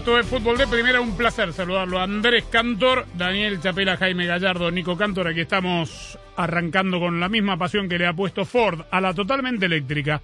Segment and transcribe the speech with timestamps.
[0.00, 0.98] Esto es Fútbol de Primera.
[1.02, 2.00] Un placer saludarlo.
[2.00, 5.28] Andrés Cantor, Daniel Chapela, Jaime Gallardo, Nico Cantor.
[5.28, 9.66] Aquí estamos arrancando con la misma pasión que le ha puesto Ford a la totalmente
[9.66, 10.22] eléctrica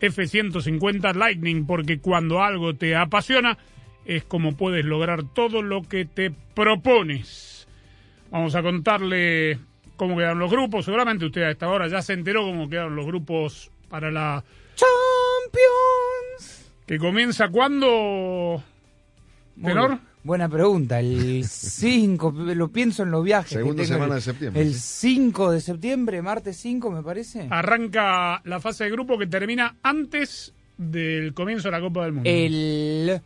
[0.00, 3.58] F-150 Lightning, porque cuando algo te apasiona
[4.06, 7.68] es como puedes lograr todo lo que te propones.
[8.30, 9.58] Vamos a contarle
[9.96, 10.86] cómo quedaron los grupos.
[10.86, 14.42] Seguramente usted a esta hora ya se enteró cómo quedaron los grupos para la
[14.74, 16.72] Champions.
[16.86, 18.64] que comienza cuando
[19.60, 21.00] Bu- Buena pregunta.
[21.00, 23.50] El 5, lo pienso en los viajes.
[23.50, 23.94] que Segunda tengo.
[23.94, 24.80] semana El- de septiembre, El sí.
[25.14, 27.46] 5 de septiembre, martes 5, me parece.
[27.50, 32.28] arranca la fase de grupo que termina antes del comienzo de la Copa del Mundo.
[32.30, 33.20] El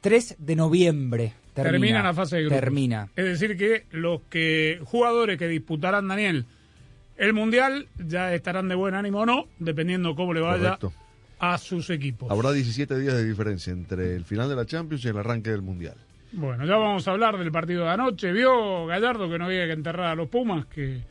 [0.00, 1.32] 3 de noviembre.
[1.54, 2.60] Termina, termina la fase de grupos.
[2.60, 3.08] Termina.
[3.16, 6.46] Es decir que los que jugadores que disputarán Daniel
[7.16, 10.92] el mundial ya estarán de buen ánimo o no, dependiendo cómo le vaya Correcto.
[11.38, 12.30] A sus equipos.
[12.30, 15.62] Habrá 17 días de diferencia entre el final de la Champions y el arranque del
[15.62, 15.96] Mundial.
[16.32, 18.32] Bueno, ya vamos a hablar del partido de anoche.
[18.32, 21.02] Vio Gallardo que no había que enterrar a los Pumas, que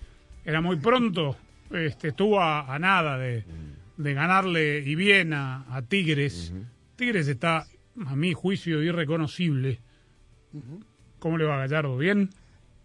[0.44, 1.38] era muy pronto.
[1.72, 3.46] Este, estuvo a, a nada de,
[3.98, 6.54] de ganarle y bien a, a Tigres.
[6.96, 7.66] Tigres está,
[8.06, 9.80] a mi juicio, irreconocible.
[11.20, 11.98] ¿Cómo le va Gallardo?
[11.98, 12.30] ¿Bien?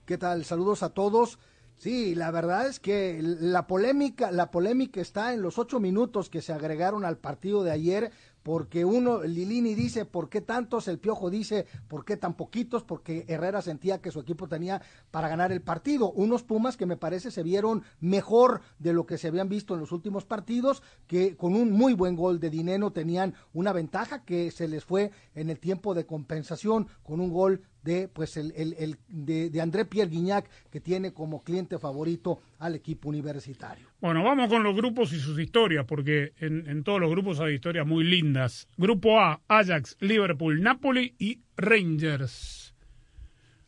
[0.06, 0.44] ¿Qué tal?
[0.44, 1.38] Saludos a todos.
[1.78, 6.42] Sí, la verdad es que la polémica, la polémica está en los ocho minutos que
[6.42, 8.10] se agregaron al partido de ayer,
[8.42, 10.88] porque uno, Lilini dice, ¿por qué tantos?
[10.88, 12.82] El Piojo dice, ¿por qué tan poquitos?
[12.82, 16.10] Porque Herrera sentía que su equipo tenía para ganar el partido.
[16.10, 19.80] Unos Pumas que me parece se vieron mejor de lo que se habían visto en
[19.80, 24.50] los últimos partidos, que con un muy buen gol de Dineno tenían una ventaja que
[24.50, 28.74] se les fue en el tiempo de compensación con un gol de pues el, el,
[28.78, 33.88] el de, de, André Pierre Guignac que tiene como cliente favorito al equipo universitario.
[34.00, 37.54] Bueno, vamos con los grupos y sus historias, porque en, en todos los grupos hay
[37.54, 38.68] historias muy lindas.
[38.76, 42.74] Grupo A, Ajax, Liverpool, Napoli y Rangers.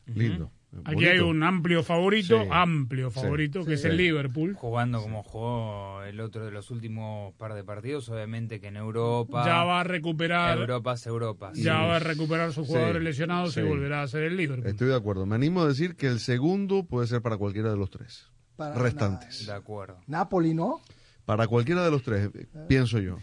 [0.06, 0.50] Lindo.
[0.84, 2.48] Aquí hay un amplio favorito, Sí.
[2.50, 3.20] amplio Sí.
[3.20, 4.54] favorito, que es el Liverpool.
[4.54, 9.44] Jugando como jugó el otro de los últimos par de partidos, obviamente que en Europa.
[9.44, 11.50] Ya va a recuperar, Europa es Europa.
[11.54, 12.72] ya va a recuperar sus Sí.
[12.74, 14.68] jugadores lesionados y volverá a ser el Liverpool.
[14.70, 15.26] Estoy de acuerdo.
[15.26, 18.74] Me animo a decir que el segundo puede ser para cualquiera de los tres Para
[18.76, 19.46] restantes.
[19.46, 19.98] De acuerdo.
[20.06, 20.80] Napoli, ¿no?
[21.24, 23.18] Para cualquiera de los tres, eh, pienso yo.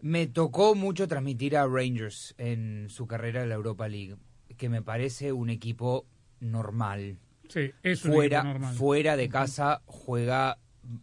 [0.00, 4.16] Me tocó mucho transmitir a Rangers en su carrera en la Europa League,
[4.56, 6.06] que me parece un equipo
[6.40, 7.16] normal.
[7.48, 8.74] Sí, es un Fuera, equipo normal.
[8.74, 10.58] fuera de casa juega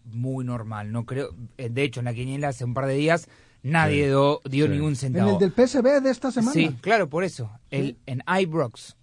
[0.06, 0.92] muy normal.
[0.92, 3.28] No creo, eh, de hecho, en la quiniela hace un par de días
[3.64, 4.10] nadie Sí.
[4.12, 4.72] do- dio Sí.
[4.72, 5.32] ningún En centavo.
[5.34, 6.54] el del PSV de esta semana.
[6.54, 7.52] Sí, claro, por eso.
[7.72, 8.96] El, en Ibrox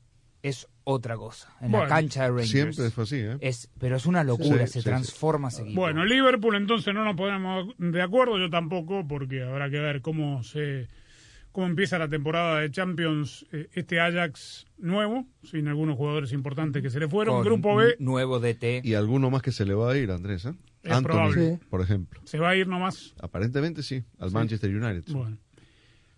[0.43, 1.49] es otra cosa.
[1.61, 2.51] En Bueno, la cancha de Rangers.
[2.51, 3.37] Siempre fue así, ¿eh?
[3.41, 5.81] Es, pero es una locura, Sí, se transforma ese equipo.
[5.81, 10.43] Bueno, Liverpool entonces no nos ponemos de acuerdo, yo tampoco, porque habrá que ver cómo
[10.43, 10.89] se
[11.53, 16.91] cómo empieza la temporada de Champions eh, este Ajax nuevo, sin algunos jugadores importantes que
[16.91, 17.37] se le fueron.
[17.37, 18.85] Con Grupo B Nuevo DT.
[18.85, 20.55] Y alguno más que se le va a ir, Andrés, ¿eh?
[20.83, 21.61] Es Anthony, probable.
[21.71, 22.21] Por ejemplo.
[22.25, 23.15] se va a ir nomás.
[23.21, 25.13] Aparentemente sí, al Manchester United.
[25.13, 25.39] Bueno.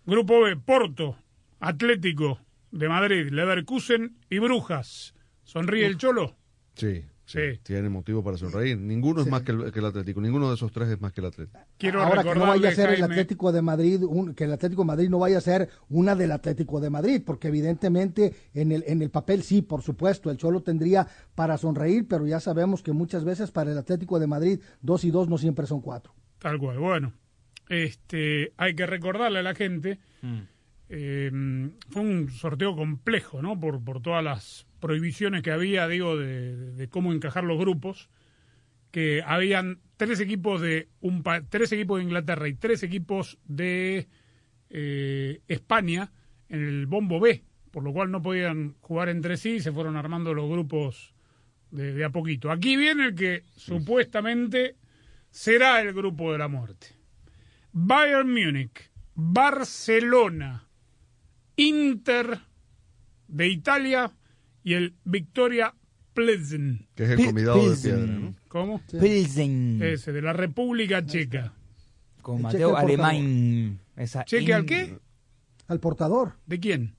[0.07, 1.17] Grupo B, Porto,
[1.61, 2.39] Atlético
[2.71, 5.15] de Madrid, Leverkusen y Brujas.
[5.45, 6.37] ¿Sonríe el Cholo?
[6.75, 7.59] Sí, sí.
[7.63, 8.79] Tiene motivo para sonreír.
[8.79, 10.21] Ninguno es más que el, que el Atlético.
[10.21, 11.59] Ninguno de esos tres es más que el Atlético.
[11.79, 14.83] Quiero Ahora que no vaya a ser el Atlético de Madrid, un- que el Atlético
[14.83, 18.85] de Madrid no vaya a ser una del Atlético de Madrid, porque evidentemente en el,
[18.87, 22.93] en el papel sí, por supuesto, el Cholo tendría para sonreír, pero ya sabemos que
[22.93, 26.15] muchas veces para el Atlético de Madrid dos y dos no siempre son cuatro.
[26.39, 26.79] Tal cual.
[26.79, 27.13] Bueno,
[27.69, 30.41] este, hay que recordarle a la gente, Mm.
[30.89, 31.31] Eh,
[31.91, 33.41] fue un sorteo complejo.
[33.59, 38.11] Por, todas las prohibiciones que había, digo, de, cómo encajar los grupos,
[38.91, 40.89] que habían tres equipos de
[41.49, 44.09] tres equipos de Inglaterra y tres equipos de
[44.71, 46.13] eh, España
[46.49, 49.97] en el bombo B, por lo cual no podían jugar entre sí y se fueron
[49.97, 51.15] armando los grupos
[51.71, 52.51] de, de a poquito.
[52.51, 54.77] Aquí viene el que supuestamente
[55.31, 56.89] será el grupo de la muerte.
[57.73, 60.64] Bayern Múnich, Barcelona,
[61.57, 62.41] Inter
[63.29, 64.11] de Italia
[64.63, 65.75] y el Victoria
[66.15, 66.87] Plzen.
[66.95, 68.35] Que es el convidado de piedra, ¿no?
[68.49, 68.81] ¿Cómo?
[69.01, 69.81] Pilsen.
[69.83, 71.53] Ese, de la República Checa.
[72.23, 72.77] Con Mateo.
[72.77, 73.79] Alemán.
[73.97, 74.99] Esa ¿Cheque in- al qué?
[75.69, 76.35] Al portador.
[76.47, 76.95] ¿De quién?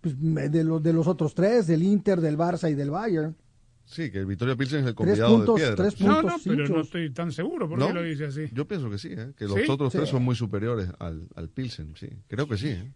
[0.00, 3.36] Pues, de, los, de los otros tres, del Inter, del Barça y del Bayern.
[3.84, 5.76] Sí, que el Victoria Pilsen es el convidado puntos, de piedra.
[5.76, 7.68] tres No, no, pero no estoy tan seguro.
[7.68, 7.88] ¿Por ¿No?
[7.88, 8.42] qué lo dice así?
[8.52, 9.32] Yo pienso que sí, ¿eh?
[9.36, 9.62] que los ¿Sí?
[9.68, 10.10] otros tres Sí.
[10.12, 12.08] son muy superiores al, al Pilsen, sí.
[12.28, 12.92] Creo que sí, ¿eh?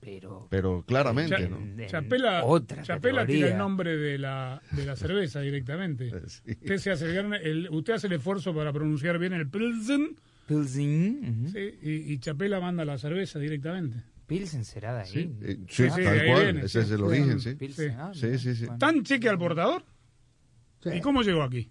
[0.00, 0.46] Pero.
[0.50, 1.56] pero claramente, Cha- ¿no?
[1.58, 3.52] en Chapela, otra Chapela tira categoría.
[3.52, 6.10] el nombre de la, de la cerveza directamente.
[6.28, 6.42] Sí.
[6.52, 10.16] Usted, se hace el, gran- el- usted hace el esfuerzo para pronunciar bien el Pilsen
[10.46, 11.48] Pilsen.
[11.52, 13.96] sí, y, y Chapela manda la cerveza directamente.
[14.26, 15.08] Pilsen será de ahí.
[15.08, 16.78] Sí, eh, Sí, tal cual, viene, ese sí.
[16.86, 17.54] es el origen, sí.
[17.54, 17.96] Pilsen, Sí.
[17.98, 18.64] ah, Sí, sí, sí.
[18.66, 19.84] Bueno, ¿Tan cheque al portador?
[20.82, 20.90] Sí.
[20.96, 21.70] ¿Y cómo llegó aquí?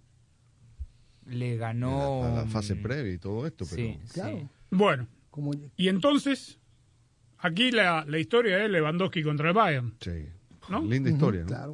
[1.27, 2.23] Le ganó.
[2.25, 4.37] A la fase previa y todo esto, pero Sí, Claro.
[4.39, 4.47] sí.
[4.71, 6.59] Bueno, Como, y entonces,
[7.43, 9.93] aquí la, la historia es Lewandowski contra el Bayern.
[10.01, 10.25] sí.
[10.69, 10.81] ¿No?
[10.81, 11.47] Linda historia, ¿no?
[11.47, 11.73] claro.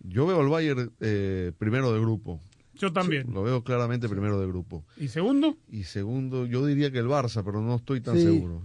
[0.00, 2.40] Yo veo al Bayern eh, primero de grupo.
[2.74, 3.32] Yo también.
[3.32, 4.84] Lo veo claramente primero de grupo.
[4.98, 5.56] ¿Y segundo?
[5.68, 8.22] Y segundo, yo diría que el Barça, pero no estoy tan Sí.
[8.24, 8.62] seguro.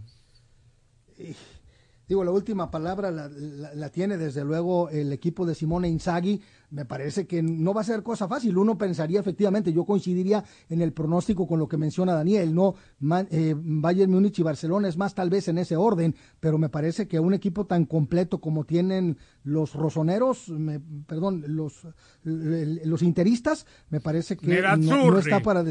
[2.07, 6.39] Digo, la última palabra la, la- la tiene desde luego el equipo de Simone Inzaghi.
[6.75, 8.57] Me parece que no va a ser cosa fácil.
[8.57, 13.29] Uno pensaría efectivamente, yo coincidiría en el pronóstico con lo que menciona Daniel, no Man-
[13.31, 17.07] eh, Bayern Múnich y Barcelona es más tal vez en ese orden, pero me parece
[17.07, 21.87] que un equipo tan completo como tienen los rosoneros, me- perdón, los
[22.23, 25.63] los interistas, me parece que no, está para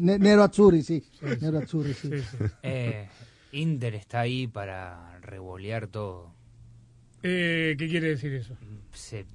[0.00, 1.02] Ne- Nero Azzurri, sí,
[1.40, 2.10] Nero Azzurri, sí.
[2.64, 3.06] Eh,
[3.52, 6.34] Inter está ahí para revolear todo.
[7.22, 8.56] Eh, ¿Qué quiere decir eso?
[8.92, 9.26] Se-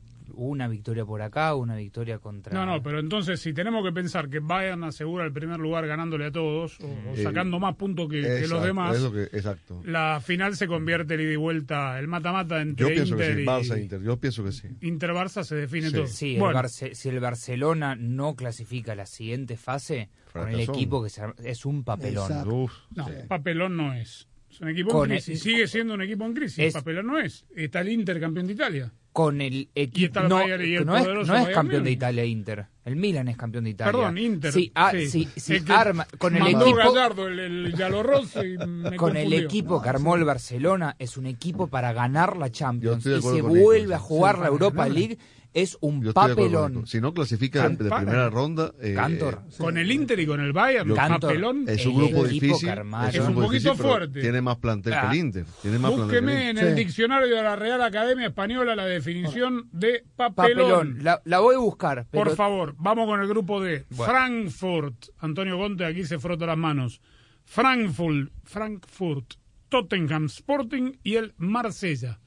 [0.47, 2.53] una victoria por acá, una victoria contra.
[2.53, 6.25] No, no, pero entonces si tenemos que pensar que Bayern asegura el primer lugar ganándole
[6.27, 9.81] a todos o, o sacando más puntos que, que los demás, es lo que- exacto.
[9.86, 13.36] la final se convierte el ida y vuelta, el mata-mata entre Yo pienso Inter que
[13.36, 14.68] sí, y Barça Inter, yo pienso que sí.
[14.81, 15.95] Inter-Barça se define Sí.
[15.95, 16.07] todo.
[16.07, 20.59] Sí, el bueno, Barce- si el Barcelona no clasifica a la siguiente fase, con el
[20.62, 22.31] equipo que se es un papelón.
[22.47, 23.13] Uf, no, sí.
[23.27, 24.27] papelón no es.
[24.59, 25.41] Es un equipo Con en el- crisis.
[25.41, 26.59] Sigue siendo un equipo en crisis.
[26.59, 27.45] Es- papelón no es.
[27.56, 28.91] Está el Inter campeón de Italia.
[29.13, 30.19] Con el equipo.
[30.19, 31.91] el No, el no es, no es campeón de.
[31.91, 32.65] Italia Inter.
[32.83, 33.91] El Milan es campeón de Italia.
[33.94, 34.51] Perdón, Inter.
[34.51, 35.07] Sí, ah, sí.
[35.09, 36.06] sí, sí, Es que arma.
[36.17, 36.75] Con el equipo.
[36.75, 39.39] Gallardo el, el y me Con el confundió.
[39.39, 43.95] equipo que armó el Barcelona es un equipo para ganar la Champions y se vuelve
[43.95, 44.89] a jugar Sí, la Europa.
[44.89, 45.17] League
[45.54, 46.86] es un Yo papelón.
[46.86, 49.42] Si no clasifica de, primera ronda, eh, Cantor.
[49.57, 51.19] Con el Inter y con el Bayern, Yo- Cantor.
[51.22, 51.63] papelón.
[51.68, 52.69] es un grupo difícil.
[52.69, 54.22] es Es un poquito difícil, fuerte.
[54.22, 55.01] Tiene más plantel Ah.
[55.10, 55.46] que el Inter.
[55.62, 56.84] Tiene más plantel que el Búsqueme en el Sí.
[56.84, 60.68] diccionario de la Real Academia Española la definición de papelón.
[60.68, 61.04] Papelón.
[61.04, 62.06] La, la voy a buscar.
[62.12, 64.13] Pero Por favor, vamos con el grupo de Bueno.
[64.13, 65.06] Frankfurt.
[65.19, 67.01] Antonio Conte aquí se frota las manos.
[67.46, 69.34] Frankfurt, Frankfurt,
[69.69, 72.19] Tottenham Sporting y el Marsella.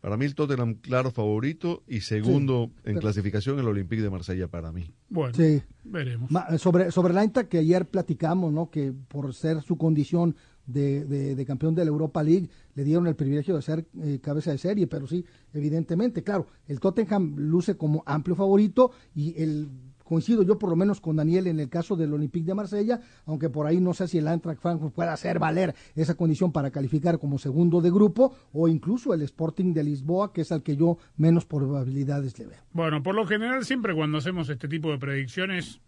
[0.00, 4.46] Para mí el Tottenham claro favorito y segundo en pero- clasificación el Olympique de Marsella
[4.48, 4.90] para mí.
[5.08, 5.60] Bueno, Sí.
[5.84, 6.30] veremos.
[6.30, 8.70] Ma- sobre, sobre la Inter que ayer platicamos, ¿no?
[8.70, 10.36] Que por ser su condición
[10.66, 14.20] de, de- de campeón de la Europa League le dieron el privilegio de ser eh,
[14.22, 15.24] cabeza de serie, pero sí,
[15.54, 19.68] evidentemente, claro, el Tottenham luce como amplio favorito y el
[20.08, 23.50] coincido yo por lo menos con Daniel en el caso del Olympique de Marsella, aunque
[23.50, 27.18] por ahí no sé si el Eintracht Frankfurt pueda hacer valer esa condición para calificar
[27.18, 30.96] como segundo de grupo o incluso el Sporting de Lisboa, que es al que yo
[31.18, 32.58] menos probabilidades le veo.
[32.72, 35.80] Bueno, por lo general siempre cuando hacemos este tipo de predicciones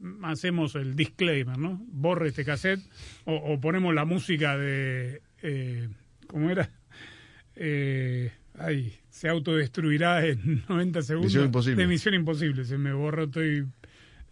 [0.00, 1.80] mm, hacemos el disclaimer, ¿no?
[1.86, 2.80] Borre este cassette
[3.24, 5.22] o, o ponemos la música de...
[5.42, 5.88] Eh,
[6.26, 6.68] ¿Cómo era?
[7.54, 11.26] Eh, ay, se autodestruirá en 90 segundos.
[11.30, 11.82] Misión Imposible.
[11.82, 13.66] De Misión Imposible, se me borró, estoy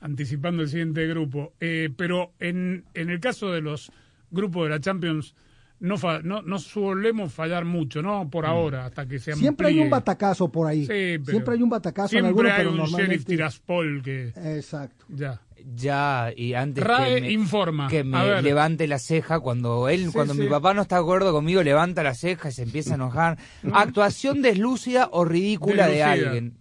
[0.00, 1.52] anticipando el siguiente grupo.
[1.60, 3.92] Eh, pero en, en el caso de los
[4.30, 5.34] grupos de la Champions,
[5.80, 8.28] no, fa- no, no solemos fallar mucho, ¿no?
[8.30, 9.90] Por ahora, hasta que se Siempre hay un amplíe.
[9.90, 10.82] batacazo por ahí.
[10.82, 13.24] Sí, pero Siempre hay un batacazo en Siempre alguno, hay pero un sheriff normalmente...
[13.24, 15.06] Tiraspol que Exacto.
[15.08, 15.40] ya.
[15.74, 17.88] Ya, y antes RAE que me, informa.
[17.88, 20.40] que me levante la ceja cuando él, Sí, cuando sí.
[20.40, 23.38] mi papá no está de acuerdo conmigo, levanta la ceja y se empieza a enojar.
[23.72, 26.56] Actuación deslúcida o ridícula de alguien.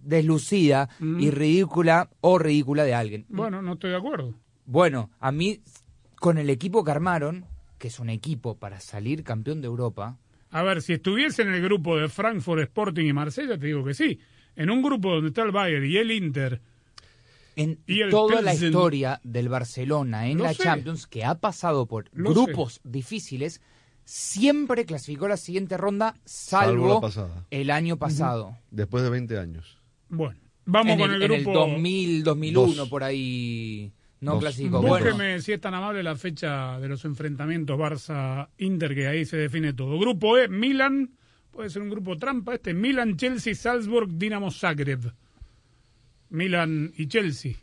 [0.00, 1.20] Deslucida Mm.
[1.20, 3.24] y ridícula o ridícula de alguien.
[3.28, 4.34] Bueno, no estoy de acuerdo.
[4.66, 5.60] Bueno, a mí,
[6.16, 7.46] con el equipo que armaron,
[7.78, 10.18] que es un equipo para salir campeón de Europa,
[10.50, 13.92] A ver, si estuviese en el grupo de Frankfurt, Sporting y Marsella, te digo que
[13.92, 14.20] sí.
[14.54, 16.60] En un grupo donde está el Bayern y el Inter,
[17.56, 17.78] en
[18.10, 20.64] toda la historia del Barcelona en la sé.
[20.64, 23.60] Champions, que ha pasado por Lo grupos difíciles,
[24.04, 27.00] siempre clasificó a la siguiente ronda, Salvo
[27.50, 28.56] el año pasado.
[28.70, 29.78] Después de 20 años.
[30.08, 31.58] bueno, Vamos en con el, el en el grupo.
[31.60, 32.88] 2000, 2001, Dos.
[32.88, 34.40] por ahí no Dos.
[34.40, 34.80] clasificó.
[34.80, 39.36] Bueno, Búsqueme, si es tan amable, la fecha de los enfrentamientos Barça-Inter, que ahí se
[39.36, 39.98] define todo.
[39.98, 41.10] Grupo E, Milan,
[41.50, 45.12] puede ser un grupo trampa este, Milan, Chelsea, Salzburg, Dinamo Zagreb.
[46.34, 47.54] Milan y Chelsea,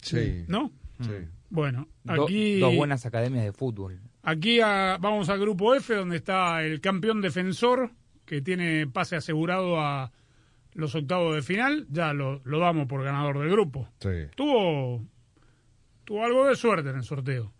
[0.00, 0.44] Sí.
[0.48, 0.70] ¿no?
[1.00, 1.10] Sí.
[1.50, 4.00] Bueno, do- aquí, dos buenas academias de fútbol.
[4.22, 7.90] aquí a- vamos al grupo F, donde está el campeón defensor,
[8.24, 10.12] que tiene pase asegurado a
[10.74, 11.86] los octavos de final.
[11.90, 13.88] Ya lo, lo damos por ganador del grupo.
[14.00, 14.28] Sí.
[14.36, 15.04] tuvo,
[16.04, 17.52] tuvo algo de suerte en el sorteo.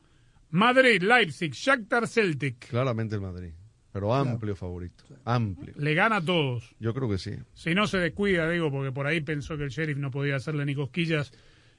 [0.51, 2.69] Madrid, Leipzig, Shakhtar, Celtic.
[2.69, 3.53] Claramente el Madrid.
[3.93, 5.05] Pero amplio favorito.
[5.25, 5.75] Amplio.
[5.77, 6.75] Le gana a todos.
[6.79, 7.33] Yo creo que sí.
[7.55, 10.65] Si no se descuida, digo, porque por ahí pensó que el sheriff no podía hacerle
[10.65, 11.33] ni cosquillas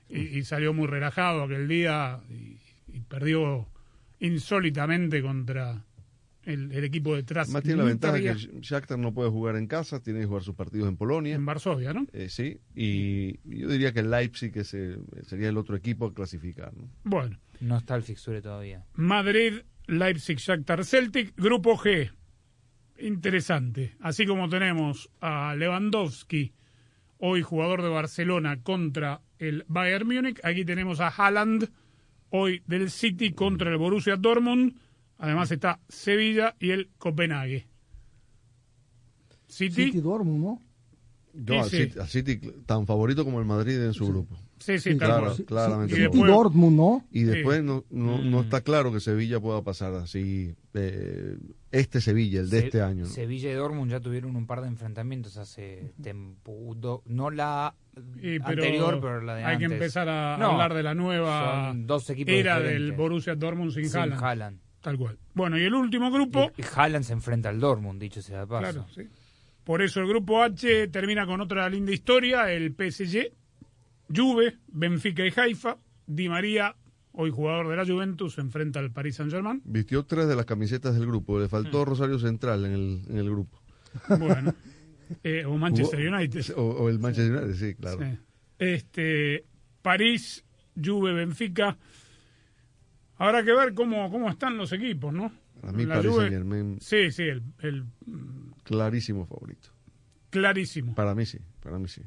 [0.09, 2.57] y, y salió muy relajado aquel día y,
[2.93, 3.67] y perdió
[4.19, 5.83] insólitamente contra
[6.43, 9.67] el, el equipo de Tras Más tiene la ventaja que Shakhtar no puede jugar en
[9.67, 11.35] casa, tiene que jugar sus partidos en Polonia.
[11.35, 12.07] en Varsovia, ¿no?
[12.13, 16.13] Eh, sí, y yo diría que el Leipzig que se- sería el otro equipo a
[16.13, 16.73] clasificar.
[16.75, 16.89] ¿no?
[17.03, 18.83] Bueno, No está el fixture todavía.
[18.95, 22.11] Madrid, Leipzig, Shakhtar, Celtic, grupo G.
[22.99, 23.95] Interesante.
[23.99, 26.53] Así como tenemos a Lewandowski,
[27.17, 31.69] hoy jugador de Barcelona contra el Bayern Múnich, aquí tenemos a Haaland,
[32.29, 34.75] hoy del City contra el Borussia Dortmund.
[35.17, 37.67] Además está Sevilla y el Copenhague.
[39.47, 40.61] City, City Dortmund, ¿no?
[41.59, 41.77] Al, sí.
[41.77, 44.37] City, al City tan favorito como el Madrid en su grupo.
[44.61, 47.05] Sí, sí, claro, claramente Y después- Dortmund, ¿no?
[47.11, 48.31] Y después no, no, Mm.
[48.31, 50.55] no está claro que Sevilla pueda pasar así.
[50.73, 51.37] eh,
[51.71, 53.03] este Sevilla, el de Se- este año.
[53.03, 53.09] ¿no?
[53.09, 56.73] Sevilla y Dortmund ya tuvieron un par de enfrentamientos hace tiempo.
[56.77, 57.75] do- no la
[58.21, 59.77] Y, pero anterior, pero la de hay que antes.
[59.79, 62.87] empezar a No, hablar de la nueva son dos equipos era diferentes.
[62.87, 64.23] del Borussia Dortmund sin, Sin Haaland.
[64.23, 64.59] Haaland.
[64.81, 65.17] Tal cual.
[65.33, 68.61] Bueno, y el último grupo, y Haaland se enfrenta al Dortmund, dicho sea de paso.
[68.71, 69.01] claro, sí.
[69.63, 73.31] Por eso el grupo H termina con otra linda historia, el PSG,
[74.15, 75.77] Juve, Benfica y Haifa,
[76.07, 76.75] Di María,
[77.13, 79.61] hoy jugador de la Juventus, se enfrenta al Paris Saint-Germain.
[79.65, 81.39] Vistió tres de las camisetas del grupo.
[81.39, 81.49] Le Mm.
[81.49, 83.61] faltó Rosario Central en el, en el grupo.
[84.19, 84.53] Bueno,
[85.23, 86.53] eh, o Manchester United.
[86.57, 87.99] O, o el Manchester United, sí, claro.
[87.99, 88.17] Sí.
[88.59, 89.45] Este,
[89.81, 90.43] París,
[90.81, 91.77] Juve, Benfica.
[93.17, 95.31] Habrá que ver cómo, cómo están los equipos, ¿no?
[95.59, 97.85] Para mí, La Paris Juve- Germain, Sí, sí, el, el-
[98.63, 99.69] clarísimo favorito.
[100.29, 102.01] clarísimo Para mí sí, para mí sí.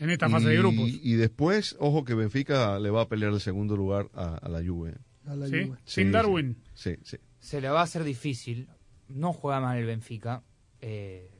[0.00, 0.88] En esta fase de grupos.
[0.90, 4.58] Y después, ojo que Benfica le va a pelear el segundo lugar a, a la
[4.64, 4.96] Juve.
[5.26, 5.66] A la ¿Sí?
[5.66, 5.78] Juve.
[5.84, 6.56] Sin Sí, Darwin.
[6.74, 7.18] Sí, sí.
[7.38, 8.68] Se le va a hacer difícil.
[9.08, 10.42] No juega mal el Benfica,
[10.80, 11.30] eh,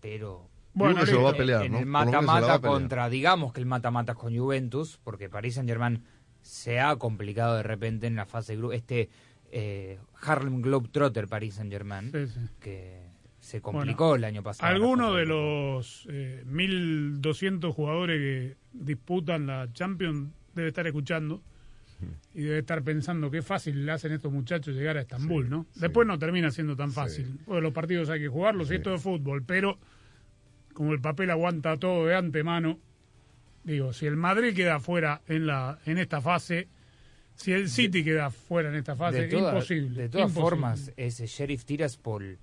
[0.00, 1.78] pero Bueno, se lo va a pelear, en ¿no?
[1.78, 6.02] el mata-mata contra, digamos que el mata-mata es con Juventus, porque Paris Saint-Germain
[6.42, 8.72] se ha complicado de repente en la fase de grupo.
[8.72, 9.10] Este
[9.52, 12.40] eh, Harlem Globetrotter Paris Saint-Germain, Sí, sí.
[12.60, 13.09] que
[13.50, 14.72] se complicó el año pasado.
[14.72, 20.86] en la Alguno fase de los eh, 1.200 jugadores que disputan la Champions debe estar
[20.86, 21.42] escuchando
[22.34, 25.66] y debe estar pensando qué fácil le hacen estos muchachos llegar a Estambul, ¿no?
[25.74, 29.02] Después no termina siendo tan fácil, porque los partidos hay que jugarlos y esto es
[29.02, 29.78] fútbol, pero
[30.72, 32.78] como el papel aguanta todo de antemano,
[33.64, 36.68] digo, si el Madrid queda fuera en la en esta fase,
[37.34, 40.02] si el City queda fuera en esta fase, de, toda- imposible.
[40.02, 40.42] de todas imposible.
[40.50, 42.38] formas, ese Sheriff Tiraspol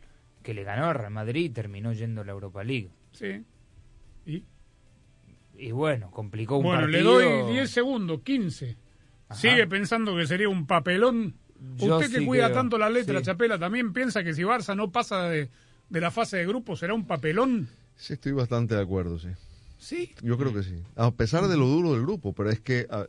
[0.48, 2.90] que le ganó a Real Madrid terminó yendo a la Europa League.
[3.12, 3.44] Sí.
[4.26, 4.46] Y
[5.58, 7.20] Y bueno, complicó un Bueno, partido.
[7.20, 8.78] le doy 10 segundos, 15.
[9.28, 9.42] Ajá.
[9.42, 11.36] ¿Sigue pensando que sería un papelón?
[11.76, 13.26] Yo Usted que sí cuida creo, tanto la letra, sí.
[13.26, 15.50] Chapela, ¿también piensa que si Barça no pasa de,
[15.90, 17.68] de la fase de grupo será un papelón?
[17.98, 19.28] Sí, estoy bastante de acuerdo, sí.
[19.80, 20.12] Sí.
[20.24, 20.76] Yo creo que sí.
[20.96, 23.08] A pesar de lo duro del grupo, pero es que, a- a-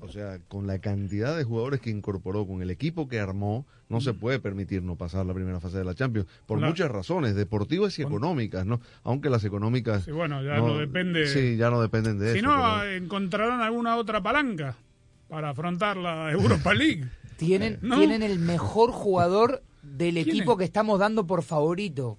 [0.00, 4.00] o sea, con la cantidad de jugadores que incorporó, con el equipo que armó, no
[4.00, 6.28] se puede permitir no pasar la primera fase de la Champions.
[6.46, 6.72] Por Claro.
[6.72, 8.80] muchas razones, deportivas y económicas, ¿no?
[9.02, 10.04] Aunque las económicas.
[10.04, 12.46] Sí, bueno, ya no depende- Sí, ya no dependen de Si eso.
[12.48, 14.76] no, pero- encontrarán alguna otra palanca
[15.28, 17.08] para afrontar la Europa League.
[17.36, 17.96] Tienen, No.
[17.98, 20.58] tienen el mejor jugador del ¿Quién equipo es?
[20.58, 22.18] que estamos dando por favorito.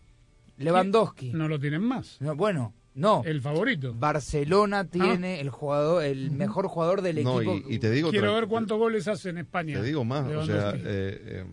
[0.58, 1.32] Lewandowski.
[1.34, 2.18] No lo tienen más.
[2.20, 3.22] No, bueno, no.
[3.26, 3.94] El favorito.
[3.98, 7.70] Barcelona tiene el jugador, el mejor jugador del no, equipo.
[7.70, 8.10] y, y te digo.
[8.12, 9.80] Quiero ver cuántos goles hace en España.
[9.80, 10.80] Te digo más, o sea, Lewandowski.
[10.88, 11.46] eh, eh,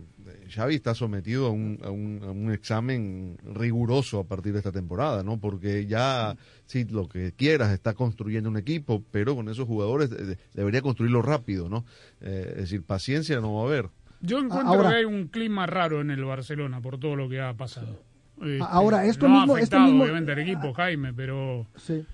[0.49, 4.71] Xavi está sometido a un, a, un, a un examen riguroso a partir de esta
[4.71, 5.39] temporada, ¿no?
[5.39, 10.37] Porque ya, sí, lo que quieras, está construyendo un equipo, pero con esos jugadores eh,
[10.53, 11.85] debería construirlo rápido, ¿no?
[12.21, 13.89] Eh, es decir, paciencia no va a haber.
[14.21, 17.39] Yo encuentro Ahora- que hay un clima raro en el Barcelona por todo lo que
[17.41, 18.03] ha pasado.
[18.41, 22.05] Este, Ahora, esto no mismo- ha esto afectado, mismo- obviamente al equipo, Jaime, pero Sí.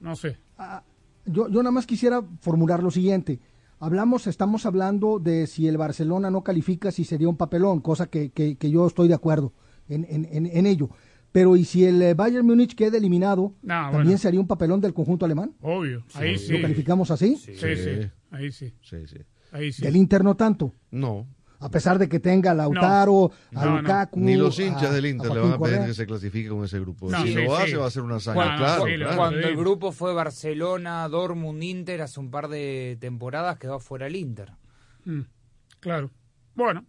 [0.00, 0.36] no sé.
[0.58, 0.82] Ah,
[1.26, 3.38] yo, yo nada más quisiera formular lo siguiente.
[3.80, 8.30] Hablamos, estamos hablando de si el Barcelona no califica, si sería un papelón, cosa que,
[8.30, 9.52] que- que yo estoy de acuerdo
[9.88, 10.88] en, en- en- en ello.
[11.30, 13.52] pero ¿y si el eh, Bayern Múnich queda eliminado?
[13.64, 14.18] ¿También bueno.
[14.18, 15.52] sería un papelón del conjunto alemán?
[15.60, 16.54] Obvio, ahí sí.
[16.54, 17.36] ¿Lo calificamos así?
[17.36, 18.10] Sí, sí, Sí.
[18.30, 19.18] ahí sí, Sí, sí.
[19.52, 19.82] ahí sí.
[19.82, 20.72] Del Inter no tanto.
[20.90, 21.26] No,
[21.60, 23.82] A pesar de que tenga a Lautaro, a No, no.
[23.82, 24.20] Lukaku.
[24.20, 25.86] ni los hinchas a- del Inter le van a pedir Correa.
[25.86, 27.10] que se clasifique con ese grupo.
[27.10, 27.74] No, si sí, lo hace, sí.
[27.74, 28.34] va a ser una hazaña.
[28.36, 29.16] Cuando- claro, sí, lo- claro.
[29.16, 34.14] Cuando el grupo fue Barcelona, Dortmund, Inter, hace un par de temporadas quedó afuera el
[34.14, 34.52] Inter.
[35.04, 35.22] Mm,
[35.80, 36.10] claro.
[36.54, 36.84] Bueno,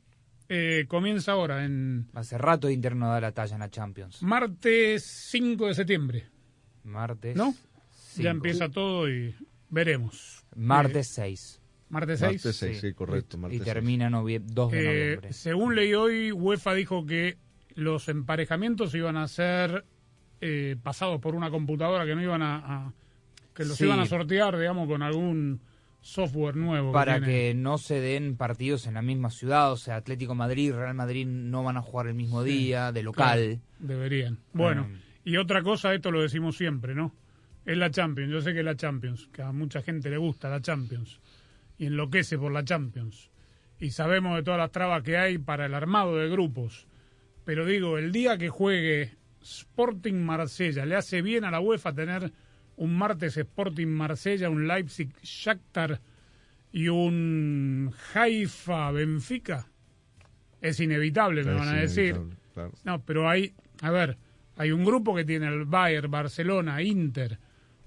[0.49, 4.21] eh, comienza ahora en Hace rato Inter no da la talla en la Champions.
[4.21, 6.27] martes 5 de septiembre,
[6.83, 7.35] Martes.
[7.35, 7.53] ¿no?
[7.91, 8.23] cinco.
[8.23, 9.35] Ya empieza todo y
[9.69, 10.43] veremos.
[10.55, 11.58] Martes 6.
[11.89, 12.31] Martes 6.
[12.33, 13.37] Martes 6, sí, correcto.
[13.37, 15.33] y Martes termina novie- 2 de Eh, noviembre.
[15.33, 17.37] según leí hoy, UEFA dijo que
[17.75, 19.85] los emparejamientos iban a ser
[20.41, 22.93] eh, pasados por una computadora, que no iban a, a-
[23.53, 23.83] que los Sí.
[23.85, 25.59] iban a sortear, digamos, con algún
[26.01, 26.93] software nuevo.
[26.93, 30.93] Para que no se den partidos en la misma ciudad, o sea, Atlético Madrid, Real
[30.93, 33.39] Madrid no van a jugar el mismo día, de local.
[33.39, 34.37] Claro, deberían.
[34.53, 34.95] Bueno, Mm.
[35.25, 37.13] y otra cosa, esto lo decimos siempre, ¿no?
[37.65, 38.31] Es la Champions.
[38.31, 41.19] Yo sé que es la Champions, que a mucha gente le gusta la Champions
[41.79, 43.31] y enloquece por la Champions.
[43.79, 46.85] Y sabemos de todas las trabas que hay para el armado de grupos.
[47.45, 52.31] Pero digo, el día que juegue Sporting Marsella, le hace bien a la UEFA tener
[52.75, 56.01] un martes Sporting Marsella, un Leipzig Shakhtar
[56.71, 59.67] y un Haifa Benfica.
[60.61, 62.19] Es inevitable, me Es van a decir.
[62.53, 62.73] claro.
[62.83, 64.17] No, pero hay, a ver,
[64.57, 67.39] hay un grupo que tiene al Bayern, Barcelona, Inter,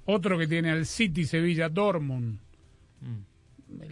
[0.06, 2.38] otro que tiene al City, Sevilla, Dortmund,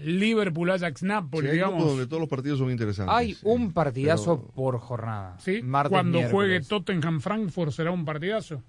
[0.04, 1.84] Liverpool, Ajax, Sí, Napoli, hay digamos.
[1.84, 3.14] donde todos los partidos son interesantes.
[3.14, 3.40] Hay sí.
[3.44, 5.38] un partidazo Pero- por jornada.
[5.38, 5.62] ¿Sí?
[5.62, 6.68] Martes, Cuando juegue miércoles.
[6.68, 8.62] Tottenham, Frankfurt será un partidazo.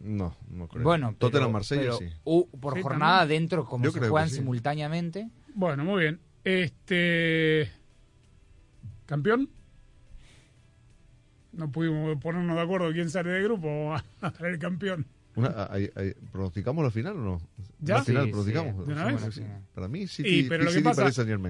[0.00, 0.82] No, no creo.
[0.82, 2.06] Bueno, pero, Tottenham Marsella pero, sí.
[2.24, 3.42] uh, por Sí, jornada también.
[3.42, 4.36] dentro, como Yo se juegan sí.
[4.36, 5.28] simultáneamente.
[5.54, 6.20] Bueno, muy bien.
[6.44, 7.70] Este.
[9.06, 9.48] ¿Campeón?
[11.52, 15.06] No pudimos ponernos de acuerdo quién sale de grupo o a a el campeón.
[15.34, 17.40] Una- hay- hay- ¿Pronosticamos la final o no?
[17.80, 17.96] ¿Ya?
[17.96, 18.86] La final, Sí, pronosticamos.
[18.86, 19.20] ¿De una vez?
[19.22, 19.42] Sí, sí.
[19.74, 21.02] Para mí, City, Y, pero lo que City pasa,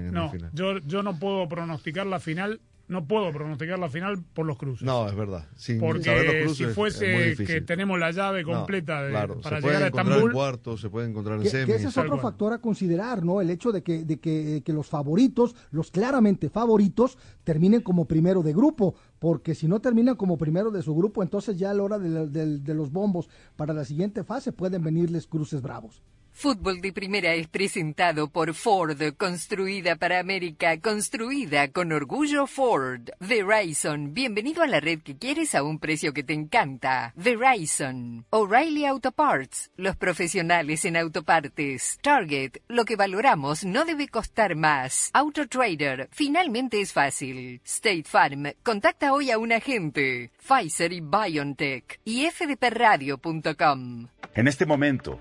[0.09, 0.51] en no, la final.
[0.55, 2.61] yo, yo no puedo pronosticar la final,
[2.93, 4.83] no puedo pronosticar la final por los cruces.
[4.83, 5.47] No, es verdad.
[5.57, 9.41] Sin saber los Porque cruces si fuese que tenemos la llave No, completa de- claro,
[9.41, 11.67] para se puede llegar a Estambul, en cuartos, se puede encontrar en Que, semis.
[11.67, 12.21] que ese es otro cual.
[12.21, 13.41] factor a considerar, ¿no?
[13.41, 18.43] El hecho de que, de que, que los favoritos, los claramente favoritos, terminen como primero
[18.43, 21.83] de grupo, porque si no terminan como primero de su grupo, entonces ya a la
[21.83, 26.03] hora de, la- del- de los bombos para la siguiente fase pueden venirles cruces bravos.
[26.43, 33.11] Fútbol de Primera es presentado por Ford, construida para América, construida con orgullo Ford.
[33.21, 37.13] Verizon, bienvenido a la red que quieres a un precio que te encanta.
[37.15, 38.27] Verizon.
[38.31, 42.01] O'Reilly Auto Parts, los profesionales en autopartes.
[42.03, 45.11] Target, lo que valoramos no debe costar más.
[45.13, 47.61] Auto Trader, finalmente es fácil.
[47.65, 50.33] State Farm, contacta hoy a un agente.
[50.45, 52.01] Pfizer y BioNTech.
[52.05, 54.09] Y fdpradio.com.
[54.35, 55.21] En este momento,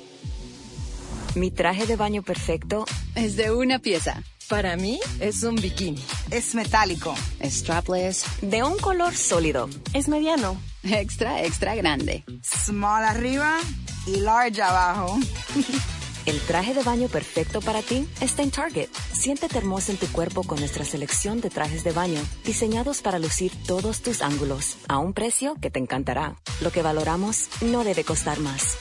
[1.35, 4.21] Mi traje de baño perfecto Es de una pieza.
[4.49, 6.03] Para mí es un bikini.
[6.29, 7.15] Es metálico.
[7.41, 8.25] Strapless.
[8.41, 9.69] de un color sólido.
[9.93, 10.59] Es mediano.
[10.83, 12.25] Extra, extra grande.
[12.43, 13.59] Small arriba
[14.07, 15.17] y large abajo.
[16.25, 18.89] El traje de baño perfecto para ti está en Target.
[19.13, 23.51] Siéntete hermosa en tu cuerpo con nuestra selección de trajes de baño, diseñados para lucir
[23.65, 26.35] todos tus ángulos, a un precio que te encantará.
[26.61, 28.77] Lo que valoramos no debe costar más.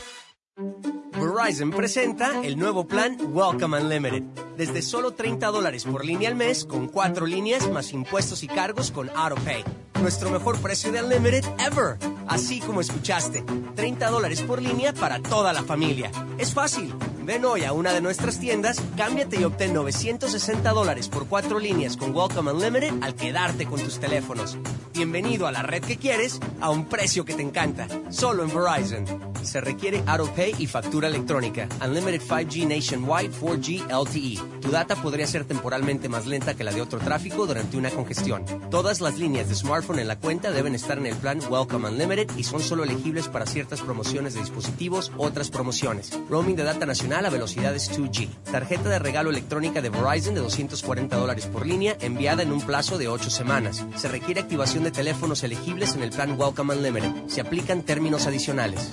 [1.42, 4.22] Verizon presenta el nuevo plan Welcome Unlimited.
[4.56, 8.90] Desde solo 30 dólares por línea al mes, con cuatro líneas más impuestos y cargos
[8.90, 9.89] con AutoPay.
[10.00, 11.98] Nuestro mejor precio de Unlimited ever.
[12.26, 16.10] Así como escuchaste, 30 dólares por línea para toda la familia.
[16.38, 16.94] Es fácil.
[17.22, 21.96] Ven hoy a una de nuestras tiendas, cámbiate y obtén 960 dólares por cuatro líneas
[21.96, 24.56] con Welcome Unlimited al quedarte con tus teléfonos.
[24.94, 27.86] Bienvenido a la red que quieres a un precio que te encanta.
[28.10, 29.30] Solo en Verizon.
[29.42, 31.68] Se requiere AutoPay y factura electrónica.
[31.84, 34.60] Unlimited 5G Nationwide 4G LTE.
[34.60, 38.44] Tu data podría ser temporalmente más lenta que la de otro tráfico durante una congestión.
[38.70, 42.36] Todas las líneas de smartphone en la cuenta deben estar en el plan Welcome Unlimited
[42.36, 46.16] y son solo elegibles para ciertas promociones de dispositivos, otras promociones.
[46.28, 48.28] Roaming de data nacional a velocidades 2G.
[48.50, 52.98] Tarjeta de regalo electrónica de Verizon de 240 dólares por línea enviada en un plazo
[52.98, 53.84] de 8 semanas.
[53.96, 57.26] Se requiere activación de teléfonos elegibles en el plan Welcome Unlimited.
[57.26, 58.90] Se aplican términos adicionales.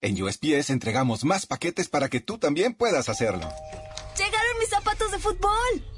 [0.00, 3.48] En USPS entregamos más paquetes para que tú también puedas hacerlo.
[4.16, 5.97] ¡Llegaron mis zapatos de fútbol!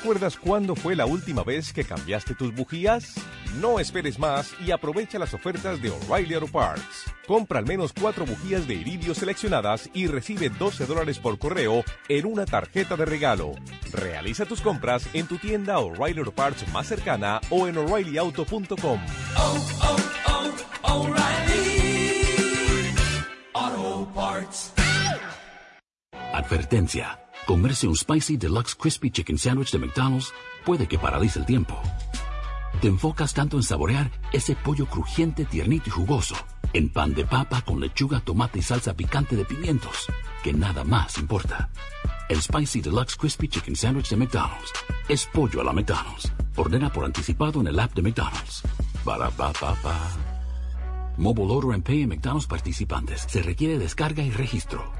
[0.00, 3.16] ¿Recuerdas cuándo fue la última vez que cambiaste tus bujías?
[3.60, 7.12] No esperes más y aprovecha las ofertas de O'Reilly Auto Parts.
[7.26, 12.24] Compra al menos cuatro bujías de iridio seleccionadas y recibe 12 dólares por correo en
[12.24, 13.52] una tarjeta de regalo.
[13.92, 19.00] Realiza tus compras en tu tienda O'Reilly Auto Parts más cercana o en o'ReillyAuto.com.
[26.32, 27.29] Advertencia.
[27.46, 30.32] Comerse un Spicy Deluxe Crispy Chicken Sandwich de McDonald's
[30.64, 31.80] puede que paralice el tiempo.
[32.80, 36.36] Te enfocas tanto en saborear ese pollo crujiente, tiernito y jugoso,
[36.72, 40.06] en pan de papa con lechuga, tomate y salsa picante de pimientos,
[40.42, 41.70] que nada más importa.
[42.28, 44.72] El Spicy Deluxe Crispy Chicken Sandwich de McDonald's
[45.08, 46.32] es pollo a la McDonald's.
[46.56, 48.62] Ordena por anticipado en el app de McDonald's.
[49.04, 49.98] Para pa pa pa.
[51.16, 53.26] Mobile Order and Pay en McDonald's participantes.
[53.28, 54.99] Se requiere descarga y registro.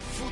[0.00, 0.31] Fútbol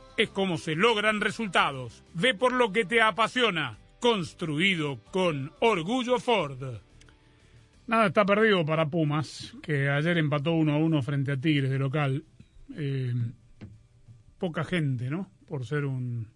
[0.17, 2.03] es como se logran resultados.
[2.13, 3.77] Ve por lo que te apasiona.
[3.99, 6.61] Construido con orgullo Ford.
[7.87, 11.79] Nada está perdido para Pumas, que ayer empató 1 a 1 frente a Tigres de
[11.79, 12.23] local.
[12.75, 13.13] Eh,
[14.37, 15.29] poca gente, ¿no?
[15.47, 16.27] Por ser un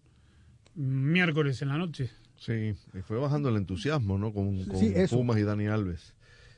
[0.76, 2.10] miércoles en la noche.
[2.38, 4.34] Sí, y fue bajando el entusiasmo, ¿no?
[4.34, 5.16] Con, con Sí, eso.
[5.18, 6.15] Pumas y Dani Alves.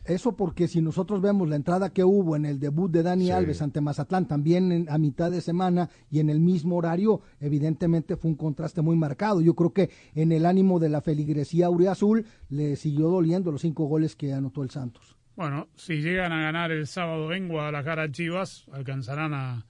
[0.07, 3.31] Eso porque si nosotros vemos la entrada que hubo en el debut de Dani Sí.
[3.31, 8.15] Alves ante Mazatlán también en- a mitad de semana y en el mismo horario, evidentemente
[8.15, 9.41] fue un contraste muy marcado.
[9.41, 13.85] Yo creo que en el ánimo de la feligresía auriazul le siguió doliendo los cinco
[13.85, 15.15] goles que anotó el Santos.
[15.35, 19.65] Bueno, si llegan a ganar el sábado en Guadalajara Chivas, alcanzarán a-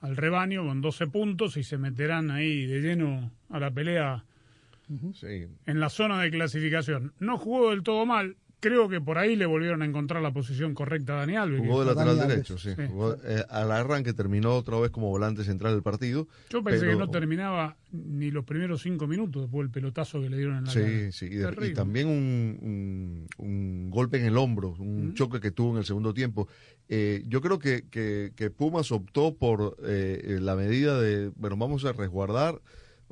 [0.00, 4.24] al rebaño con 12 puntos y se meterán ahí de lleno a la pelea
[5.14, 5.46] Sí.
[5.66, 7.12] en la zona de clasificación.
[7.18, 8.36] No jugó del todo mal.
[8.62, 11.60] Creo que por ahí le volvieron a encontrar la posición correcta a Dani Alves.
[11.62, 12.74] Jugó de lateral Dani derecho, Alves.
[12.76, 12.80] sí.
[12.80, 12.88] Sí.
[12.88, 16.28] Jugó, eh, al arranque terminó otra vez como volante central del partido.
[16.48, 20.30] Yo pensé pero- que no terminaba ni los primeros cinco minutos después del pelotazo que
[20.30, 20.86] le dieron en la cara.
[20.86, 21.28] Sí, sí.
[21.32, 25.84] Y, también un, un- un golpe en el hombro, un choque que tuvo en el
[25.84, 26.46] segundo tiempo.
[26.88, 31.84] Eh, yo creo que, que, que Pumas optó por eh, la medida de, bueno, vamos
[31.84, 32.60] a resguardar,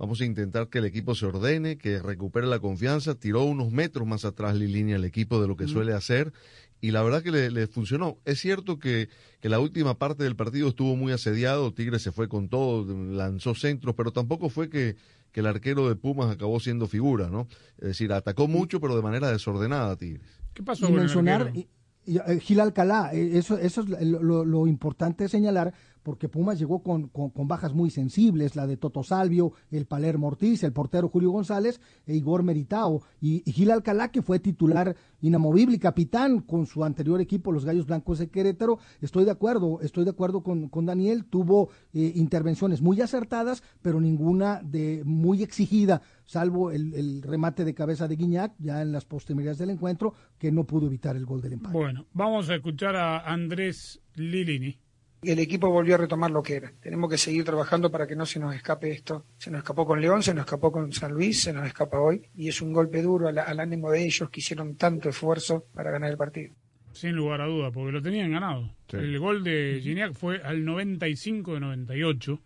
[0.00, 3.14] vamos a intentar que el equipo se ordene, que recupere la confianza.
[3.14, 6.32] Tiró unos metros más atrás la línea el equipo de lo que suele hacer.
[6.80, 8.16] Y la verdad que le, le funcionó.
[8.24, 9.10] Es cierto que,
[9.40, 13.54] que la última parte del partido estuvo muy asediado, Tigre se fue con todo, lanzó
[13.54, 14.96] centros, pero tampoco fue que,
[15.30, 17.46] que el arquero de Pumas acabó siendo figura, ¿no?
[17.78, 20.22] Es decir, atacó mucho, pero de manera desordenada Tigres.
[20.54, 21.60] ¿Qué pasó y con el mencionar arquero?
[21.60, 21.68] y-
[22.06, 26.28] y, eh, Gil Alcalá, eh, eso, eso es lo, lo- lo importante de señalar, porque
[26.28, 30.72] Pumas llegó con, con, bajas muy sensibles, la de Toto Salvio, el Palermo Ortiz, el
[30.72, 36.40] portero Julio González e Igor Meritao, y, Gil Alcalá, que fue titular inamovible y capitán
[36.40, 38.78] con su anterior equipo, los Gallos Blancos de Querétaro.
[39.00, 44.00] Estoy de acuerdo, estoy de acuerdo con, con Daniel, tuvo eh, intervenciones muy acertadas, pero
[44.00, 49.04] ninguna de muy exigida, salvo el, el remate de cabeza de Guiñac, ya en las
[49.04, 51.76] posteridades del encuentro, que no pudo evitar el gol del empate.
[51.76, 54.78] Bueno, vamos a escuchar a Andrés Lilini.
[55.22, 56.72] El equipo volvió a retomar lo que era.
[56.80, 59.26] Tenemos que seguir trabajando para que no se nos escape esto.
[59.36, 62.22] Se nos escapó con León, se nos escapó con San Luis, se nos escapa hoy.
[62.34, 65.90] Y es un golpe duro al, al ánimo de ellos que hicieron tanto esfuerzo para
[65.90, 66.54] ganar el partido.
[66.92, 68.74] Sin lugar a duda, porque lo tenían ganado.
[68.88, 68.96] Sí.
[68.96, 72.40] El gol de Gignac fue al 95 de 98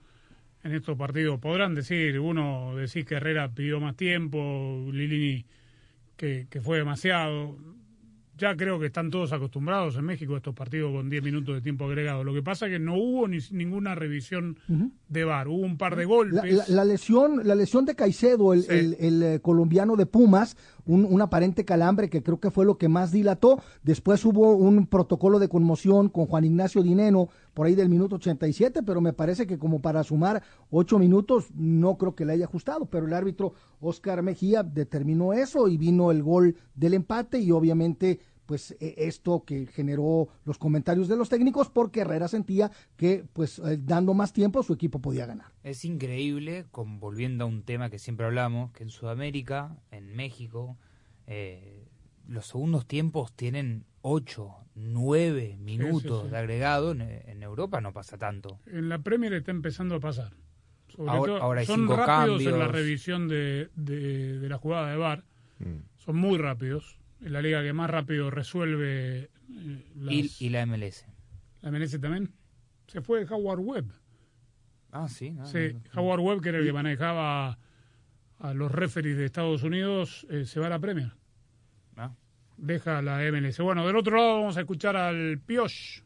[0.65, 1.39] en estos partidos.
[1.41, 5.47] Podrán decir, uno decís que Herrera pidió más tiempo, Lilini
[6.17, 7.57] que, que fue demasiado.
[8.37, 11.61] Ya creo que están todos acostumbrados en México a estos partidos con 10 minutos de
[11.61, 12.25] tiempo agregado.
[12.25, 14.59] Lo que pasa es que no hubo ni ninguna revisión
[15.09, 15.47] de VAR.
[15.47, 16.53] Hubo un par de golpes.
[16.53, 21.23] la- la lesión, la lesión de Caicedo, el, el- el, eh, colombiano de Pumas, un,
[21.23, 23.61] aparente calambre que creo que fue lo que más dilató.
[23.83, 28.83] Después hubo un protocolo de conmoción con Juan Ignacio Dineno por ahí del minuto 87,
[28.83, 32.87] pero me parece que como para sumar ocho minutos no creo que le haya ajustado,
[32.87, 38.21] pero el árbitro Oscar Mejía determinó eso y vino el gol del empate y obviamente
[38.47, 43.59] pues e- esto que generó los comentarios de los técnicos porque Herrera sentía que pues
[43.59, 45.53] eh, dando más tiempo su equipo podía ganar.
[45.63, 50.77] Es increíble, con, volviendo a un tema que siempre hablamos, que en Sudamérica, en México,
[51.27, 51.87] eh,
[52.29, 56.31] los segundos tiempos tienen 8, 9 minutos sí.
[56.31, 56.93] de agregado.
[56.93, 58.59] En, en Europa no pasa tanto.
[58.67, 60.33] En la Premier está empezando a pasar.
[60.89, 62.73] Sobre Ahora- todo, ahora hay son cinco rápidos en la cambios.
[62.73, 65.25] revisión de, de- de la jugada de VAR.
[65.97, 66.99] Son muy rápidos.
[67.25, 71.07] Es la liga que más rápido resuelve eh, las- Y, y la MLS.
[71.63, 72.33] la MLS también.
[72.87, 73.91] Se fue Howard Webb.
[74.93, 75.31] Ah, sí.
[75.33, 76.01] no, Sí, no, no.
[76.03, 77.59] Howard Webb, que era el que manejaba
[78.39, 81.13] a los referees de Estados Unidos, eh, se va a la Premier.
[81.97, 82.15] Ah.
[82.59, 83.59] Deja la MLS.
[83.63, 86.03] Bueno, del otro lado vamos a escuchar al Pioche.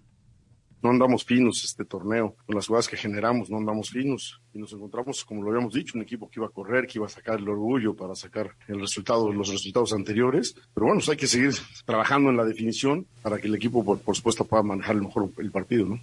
[0.83, 2.37] No andamos finos este torneo.
[2.47, 4.41] Con las jugadas que generamos no andamos finos.
[4.53, 7.07] Y nos encontramos, como lo habíamos dicho, un equipo que iba a correr, que iba
[7.07, 10.55] a sacar el orgullo para sacar el resultado, los resultados anteriores.
[10.75, 11.53] Pero bueno, pues hay que seguir
[11.85, 15.51] trabajando en la definición para que el equipo, por, por supuesto, pueda manejar mejor el
[15.51, 16.01] partido, ¿no?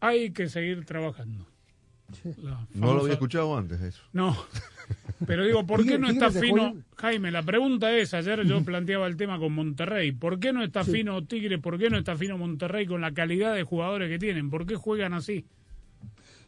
[0.00, 1.46] Hay que seguir trabajando.
[2.74, 4.02] No lo había escuchado antes eso.
[4.12, 4.36] No,
[5.26, 6.74] pero digo, ¿por qué no está Tigres fino?
[6.96, 10.84] Jaime, la pregunta es, ayer yo planteaba el tema con Monterrey, ¿por qué no está
[10.84, 10.92] Sí.
[10.92, 11.58] fino Tigre?
[11.58, 14.50] ¿Por qué no está fino Monterrey con la calidad de jugadores que tienen?
[14.50, 15.44] ¿Por qué juegan así?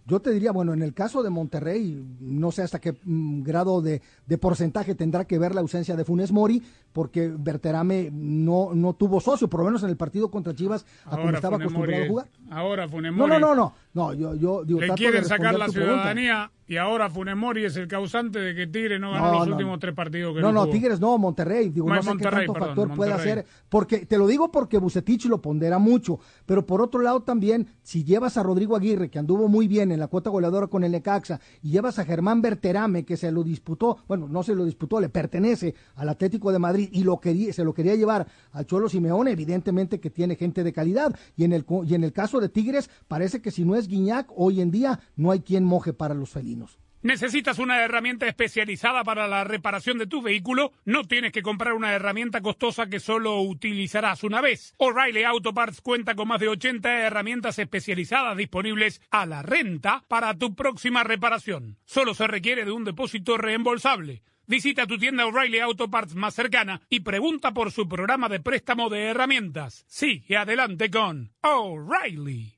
[0.04, 3.80] Yo te diría, bueno, en el caso de Monterrey, no sé hasta qué mm, grado
[3.80, 6.60] de, de porcentaje tendrá que ver la ausencia de Funes Mori,
[6.92, 11.16] porque Berterame no, no tuvo socio, por lo menos en el partido contra Chivas, a
[11.16, 12.26] como estaba acostumbrado a jugar.
[12.50, 15.68] Ahora Funes No, Mori no, no, no, no, yo, yo digo, le quieren sacar la
[15.68, 19.48] ciudadanía y ahora Funes Mori es el causante de que Tigre no ganó No, los
[19.48, 20.68] no, últimos tres partidos que No, no.
[20.68, 21.70] Tigres no, Monterrey.
[21.70, 23.46] Digo, no sé Monterrey, qué tanto perdón, factor puede hacer.
[23.68, 26.20] Porque, te lo digo porque Bucetich lo pondera mucho.
[26.46, 30.00] Pero por otro lado también, si llevas a Rodrigo Aguirre, que anduvo muy bien en
[30.00, 33.98] la cuota goleadora con el Necaxa, y llevas a Germán Berterame, que se lo disputó,
[34.06, 37.64] bueno, no se lo disputó, le pertenece al Atlético de Madrid y lo quería, se
[37.64, 41.14] lo quería llevar al Cholo Simeone, evidentemente que tiene gente de calidad.
[41.36, 44.28] Y en el, y en el caso de Tigres, parece que si no es Guiñac,
[44.36, 46.61] hoy en día no hay quien moje para los felinos.
[47.02, 50.72] ¿Necesitas una herramienta especializada para la reparación de tu vehículo?
[50.84, 54.74] No tienes que comprar una herramienta costosa que solo utilizarás una vez.
[54.76, 60.38] O'Reilly Auto Parts cuenta con más de 80 herramientas especializadas disponibles a la renta para
[60.38, 61.76] tu próxima reparación.
[61.84, 64.22] Solo se requiere de un depósito reembolsable.
[64.46, 68.88] Visita tu tienda O'Reilly Auto Parts más cercana y pregunta por su programa de préstamo
[68.90, 69.84] de herramientas.
[69.88, 72.54] Sigue adelante con O'Reilly.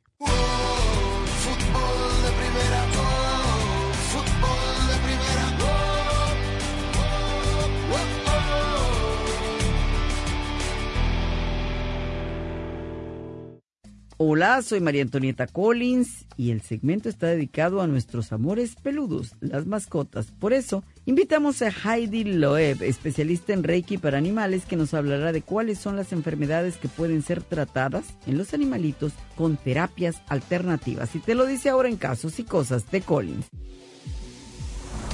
[14.17, 19.67] Hola, soy María Antonieta Collins y el segmento está dedicado a nuestros amores peludos, las
[19.67, 20.31] mascotas.
[20.31, 25.43] Por eso, invitamos a Heidi Loeb, especialista en Reiki para animales, que nos hablará de
[25.43, 31.13] cuáles son las enfermedades que pueden ser tratadas en los animalitos con terapias alternativas.
[31.17, 33.47] Y te lo dice ahora en Casos y Cosas de Collins.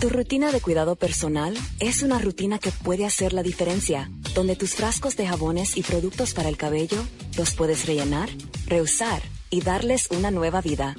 [0.00, 4.74] Tu rutina de cuidado personal es una rutina que puede hacer la diferencia, donde tus
[4.74, 6.96] frascos de jabones y productos para el cabello
[7.36, 8.30] los puedes rellenar,
[8.64, 10.96] reusar y darles una nueva vida.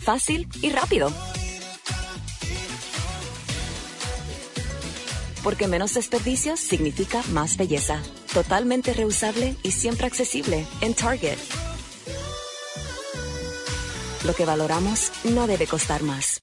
[0.00, 1.10] Fácil y rápido.
[5.42, 8.02] Porque menos desperdicios significa más belleza.
[8.34, 11.38] Totalmente reusable y siempre accesible en Target.
[14.26, 16.42] Lo que valoramos no debe costar más.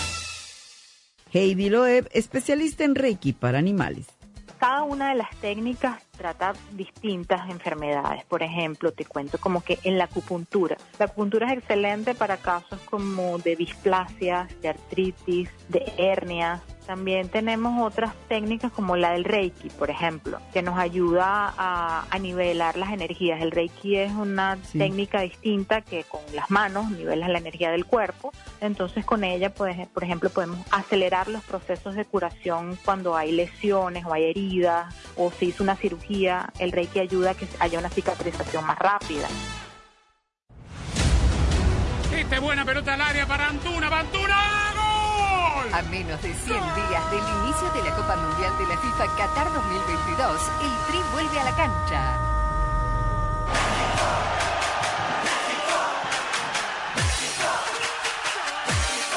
[1.33, 4.07] Heidi Loeb, especialista en Reiki para animales.
[4.59, 8.25] Cada una de las técnicas trata distintas enfermedades.
[8.25, 10.77] Por ejemplo, te cuento como que en la acupuntura.
[10.99, 16.61] La acupuntura es excelente para casos como de displasias, de artritis, de hernias.
[16.91, 22.19] También tenemos otras técnicas como la del Reiki, por ejemplo, que nos ayuda a, a
[22.19, 23.41] nivelar las energías.
[23.41, 28.33] El Reiki es una técnica distinta que con las manos nivelas la energía del cuerpo.
[28.59, 34.03] Entonces con ella, pues, por ejemplo, podemos acelerar los procesos de curación cuando hay lesiones
[34.03, 36.51] o hay heridas o se hizo una cirugía.
[36.59, 39.29] El Reiki ayuda a que haya una cicatrización más rápida.
[42.13, 43.87] Esta es buena pelota al área para Antuna.
[43.97, 44.80] ¡Antuna!
[45.41, 45.73] ¡Gol!
[45.73, 49.51] A menos de 100 días del inicio de la Copa Mundial de la FIFA Qatar
[49.53, 52.01] 2022, el Tri vuelve a la cancha.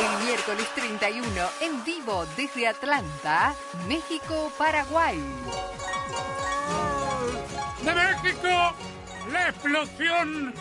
[0.00, 1.24] El miércoles 31,
[1.60, 3.54] en vivo desde Atlanta,
[3.86, 5.18] México-Paraguay.
[7.82, 8.74] ¡De México!
[9.30, 10.54] ¡La explosión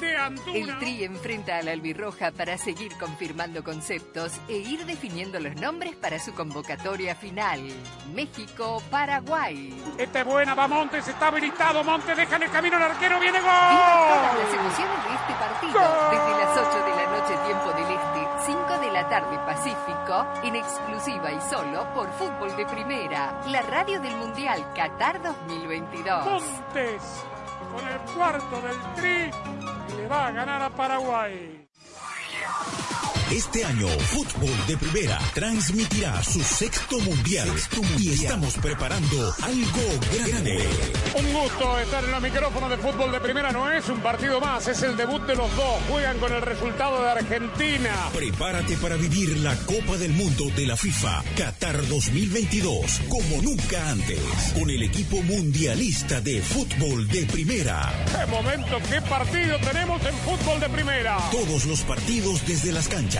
[0.00, 0.56] de Antuna!
[0.56, 5.94] El Tri enfrenta a la albirroja para seguir confirmando conceptos e ir definiendo los nombres
[5.96, 7.60] para su convocatoria final.
[8.14, 9.74] México-Paraguay.
[9.98, 11.84] Esta es buena, va Montes, está habilitado.
[11.84, 13.50] Montes deja en el camino al arquero, viene gol.
[13.50, 15.80] Viva todas las emociones de este partido.
[16.10, 20.56] Desde las 8 de la noche, tiempo del Este, 5 de la tarde, Pacífico, en
[20.56, 26.24] exclusiva y solo por Fútbol de Primera, la radio del Mundial Qatar 2022.
[26.24, 27.02] Montes
[27.70, 29.30] con el cuarto del Tri
[29.96, 31.68] le va a ganar a Paraguay.
[33.30, 37.48] Este año, Fútbol de Primera transmitirá su sexto mundial,
[37.98, 40.68] y estamos preparando algo grande.
[41.16, 43.52] Un gusto estar en los micrófonos de fútbol de primera.
[43.52, 45.76] No es un partido más, es el debut de los dos.
[45.88, 47.90] Juegan con el resultado de Argentina.
[48.12, 54.20] Prepárate para vivir la Copa del Mundo de la FIFA Qatar 2022 como nunca antes,
[54.58, 57.92] con el equipo mundialista de fútbol de primera.
[58.06, 61.18] ¡Qué momento, qué partido tenemos en fútbol de primera!
[61.30, 63.19] Todos los partidos desde las canchas,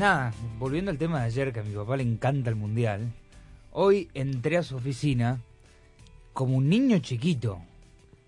[0.00, 3.12] Nada, volviendo al tema de ayer, que a mi papá le encanta el mundial.
[3.72, 5.38] Hoy entré a su oficina
[6.32, 7.60] como un niño chiquito.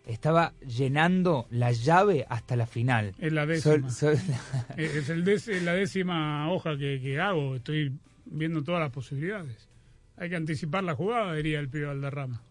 [0.07, 3.15] Estaba llenando la llave hasta la final.
[3.19, 3.91] Es la décima.
[3.91, 4.19] sol-
[4.77, 7.57] es el es la décima hoja que, que hago.
[7.57, 7.93] Estoy
[8.27, 9.69] viendo todas las posibilidades.
[10.17, 12.43] Hay que anticipar la jugada, diría el pibe Valderrama.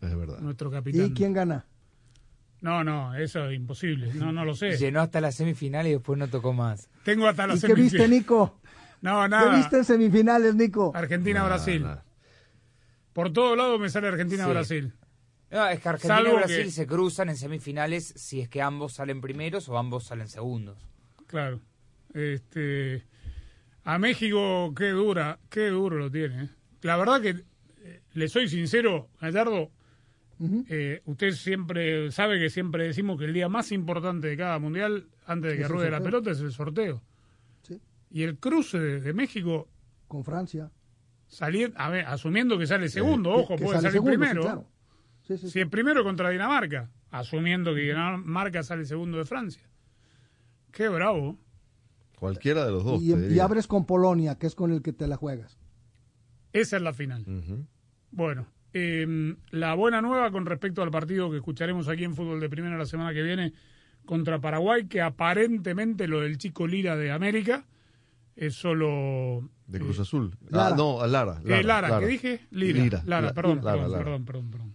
[0.00, 0.38] Es verdad.
[0.40, 1.06] Nuestro capitán.
[1.06, 1.66] ¿Y quién gana?
[2.64, 4.10] No, no, eso es imposible.
[4.14, 4.78] No, no lo sé.
[4.78, 6.88] Llenó hasta la semifinal y después no tocó más.
[7.04, 8.10] Tengo hasta la ¿Y qué viste, semifinal.
[8.10, 8.58] Nico?
[9.02, 9.56] No, ¿Qué nada.
[9.56, 10.90] viste en semifinales, Nico?
[10.94, 11.84] Argentina-Brasil.
[13.12, 14.94] Por todo lado me sale Argentina-Brasil.
[15.50, 18.62] No, es que Argentina Salvo y Brasil que- se cruzan en semifinales si es que
[18.62, 20.78] ambos salen primeros o ambos salen segundos.
[21.26, 21.60] Claro.
[22.14, 23.04] Este,
[23.84, 26.44] a México, qué dura, qué duro lo tiene.
[26.44, 26.48] ¿eh?
[26.80, 27.36] La verdad que,
[27.82, 29.70] eh, le soy sincero, Gallardo,
[30.68, 35.08] eh, usted siempre sabe que siempre decimos que el día más importante de cada mundial,
[35.26, 37.02] antes de que ruede la pelota, es el sorteo.
[37.62, 37.80] Sí.
[38.10, 39.68] Y el cruce de, de México,
[40.08, 40.70] Con Francia.
[41.26, 44.42] salir, a ver, asumiendo que sale segundo, que- ojo, que puede salir segundo, sí, primero.
[44.42, 44.68] claro.
[45.22, 49.62] Sí, sí, Si es primero contra Dinamarca, asumiendo que Dinamarca sale segundo de Francia.
[50.70, 51.38] Qué bravo.
[52.18, 53.02] Cualquiera de los dos.
[53.02, 53.44] Y, diría.
[53.44, 55.58] abres con Polonia, que es con el que te la juegas.
[56.52, 57.24] Esa es la final.
[58.10, 62.48] Bueno, eh, la buena nueva con respecto al partido que escucharemos aquí en Fútbol de
[62.50, 63.52] Primera la semana que viene
[64.04, 67.64] contra Paraguay, que aparentemente lo del chico Lira de América
[68.36, 69.48] es solo...
[69.66, 70.36] De Cruz Azul.
[70.50, 70.74] Lara.
[70.74, 71.40] Ah, no, Lara.
[71.46, 71.98] ¿Qué Lara?
[72.00, 72.40] ¿Qué dije?
[72.50, 72.82] Lira.
[72.82, 73.02] Lira.
[73.06, 74.04] Lara, La- perdón, Lara, perdón, Lara.
[74.04, 74.74] perdón, perdón, perdón.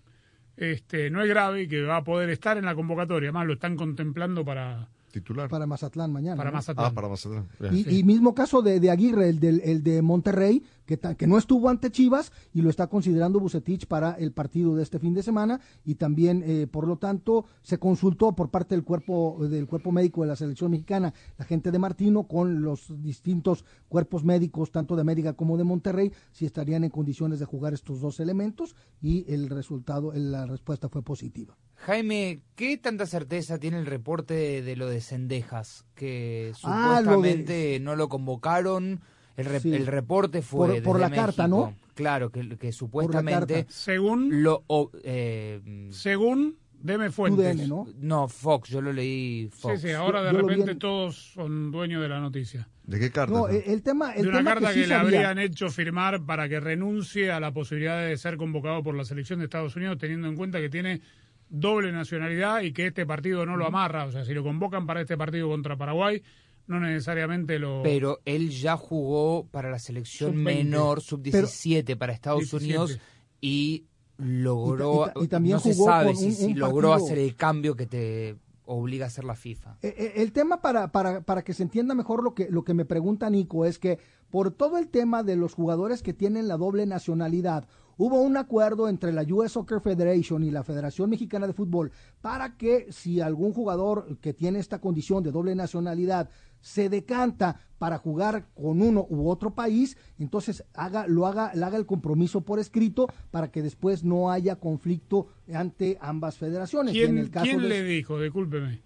[0.58, 3.54] Este, no es grave y que va a poder estar en la convocatoria, además lo
[3.54, 5.50] están contemplando para, Titular.
[5.50, 6.36] Para Mazatlán mañana.
[6.38, 6.58] para ¿no?
[6.58, 6.86] Mazatlán.
[6.88, 7.48] Ah, para Mazatlán.
[7.72, 11.28] Y, y mismo caso de, de Aguirre, el, del, el de Monterrey, que, ta- que
[11.28, 15.14] no estuvo ante Chivas y lo está considerando Bucetich para el partido de este fin
[15.14, 15.62] de semana.
[15.86, 20.24] Y también, eh, por lo tanto, se consultó por parte del cuerpo, del cuerpo médico
[20.24, 25.02] de la selección mexicana, la gente de Martino, con los distintos cuerpos médicos, tanto de
[25.02, 28.76] América como de Monterrey, si estarían en condiciones de jugar estos dos elementos.
[29.00, 31.56] Y el resultado, la respuesta fue positiva.
[31.76, 35.86] Jaime, ¿qué tanta certeza tiene el reporte de, de lo de Sendejas?
[35.94, 39.02] Que Ah, lo de- supuestamente no lo convocaron.
[39.40, 39.74] El, re- Sí.
[39.74, 40.82] el reporte fue.
[40.82, 41.48] Por- la carta.
[41.48, 41.76] ¿no?
[41.96, 43.66] Claro, que, que supuestamente.
[43.70, 44.44] Según.
[44.44, 47.58] Lo, o- eh, Según Deme Fuentes.
[47.58, 47.88] UDN, ¿no?
[48.00, 49.82] no, Fox, yo lo leí Fox.
[49.82, 52.70] Sí, sí, ahora de Yo repente en- todos son dueños de la noticia.
[52.86, 53.34] ¿De qué carta?
[53.34, 55.40] No, el, el tema, el de una tema carta que, que, sí le sabía- habrían
[55.40, 59.46] hecho firmar para que renuncie a la posibilidad de ser convocado por la selección de
[59.46, 61.02] Estados Unidos, teniendo en cuenta que tiene
[61.50, 64.06] doble nacionalidad y que este partido no lo amarra.
[64.06, 66.24] O sea, si lo convocan para este partido contra Paraguay,
[66.70, 67.82] no necesariamente lo.
[67.84, 70.44] Pero él ya jugó para la selección Sub-20.
[70.44, 72.64] menor, sub-17 para Estados 17.
[72.66, 73.00] Unidos
[73.42, 73.86] y
[74.18, 75.04] logró.
[75.04, 76.90] Y ta- y ta- y también no se sabe con si, un- si un logró
[76.90, 79.78] partido- hacer el cambio que te obliga a hacer la FIFA.
[79.82, 82.74] Eh, eh, El tema para, para, para que se entienda mejor lo que, lo que
[82.76, 83.98] me pregunta Nico es que
[84.30, 87.68] por todo el tema de los jugadores que tienen la doble nacionalidad,
[88.00, 91.92] hubo un acuerdo entre la US Soccer Federation y la Federación Mexicana de Fútbol
[92.22, 96.30] para que si algún jugador que tiene esta condición de doble nacionalidad
[96.62, 101.78] se decanta para jugar con uno u otro país, entonces haga, lo haga, le haga
[101.78, 106.96] el compromiso por escrito para que después no haya conflicto ante ambas federaciones.
[106.96, 108.20] Y en ¿Quién, el caso quién de- le dijo?
[108.20, 108.82] Discúlpeme.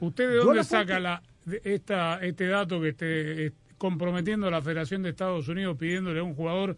[0.00, 1.22] ¿Usted de dónde saca la,
[1.62, 6.22] esta, este dato que esté eh, comprometiendo a la Federación de Estados Unidos pidiéndole a
[6.22, 6.76] un jugador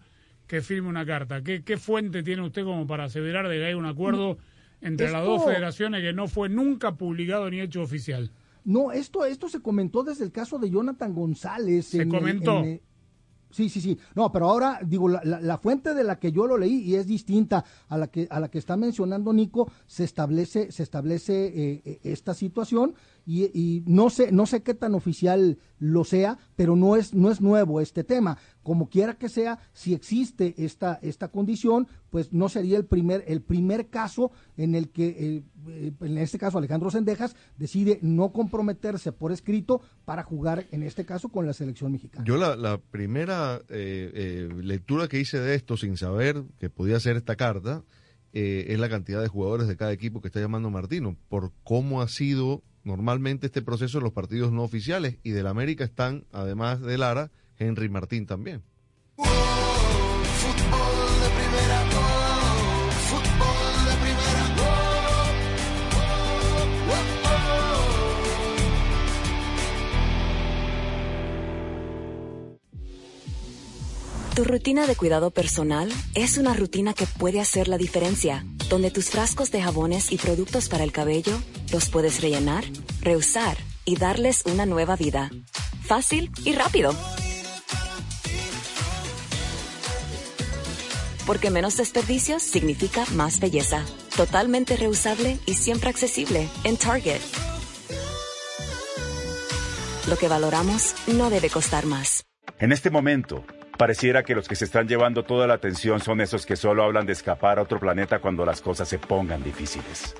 [0.52, 1.40] que firme una carta?
[1.42, 4.36] ¿Qué, qué fuente tiene usted como para aseverar de que hay un acuerdo
[4.82, 8.30] entre las dos federaciones que no fue nunca publicado ni hecho oficial?
[8.62, 11.86] No, esto, esto se comentó desde el caso de Jonathan González.
[11.86, 12.58] ¿Se en el- comentó?
[12.58, 12.80] en el-
[13.50, 13.96] sí, sí, sí.
[14.14, 16.96] No, pero ahora digo, la, la- la fuente de la que yo lo leí y
[16.96, 21.46] es distinta a la que, a la que está mencionando Nico, se establece, se establece
[21.46, 22.94] eh, eh, esta situación
[23.24, 27.40] y, no sé, no sé qué tan oficial lo sea, pero no es, no es
[27.40, 28.38] nuevo este tema.
[28.62, 33.42] Como quiera que sea, si existe esta, esta condición, pues no sería el primer, el
[33.42, 39.12] primer caso en el que, eh, eh, en este caso Alejandro Sendejas, decide no comprometerse
[39.12, 42.24] por escrito para jugar, en este caso, con la selección mexicana.
[42.24, 47.00] Yo la, la primera eh, eh, lectura que hice de esto sin saber que podía
[47.00, 47.84] ser esta carta
[48.32, 52.00] eh, es la cantidad de jugadores de cada equipo que está llamando Martino, por cómo
[52.00, 56.80] ha sido normalmente este proceso en los partidos no oficiales y del América están, además
[56.80, 58.62] de Lara, Henry Martín también.
[74.34, 79.10] Tu rutina de cuidado personal es una rutina que puede hacer la diferencia, donde tus
[79.10, 81.38] frascos de jabones y productos para el cabello
[81.72, 82.64] los puedes rellenar,
[83.00, 85.30] reusar y darles una nueva vida.
[85.82, 86.94] Fácil y rápido.
[91.26, 93.84] Porque menos desperdicios significa más belleza.
[94.16, 97.20] Totalmente reusable y siempre accesible en Target.
[100.08, 102.24] Lo que valoramos no debe costar más.
[102.58, 103.44] En este momento,
[103.78, 107.06] pareciera que los que se están llevando toda la atención son esos que solo hablan
[107.06, 110.14] de escapar a otro planeta cuando las cosas se pongan difíciles.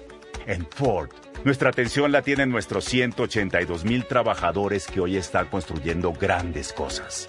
[0.46, 1.10] En Ford,
[1.44, 7.28] nuestra atención la tienen nuestros 182 mil trabajadores que hoy están construyendo grandes cosas.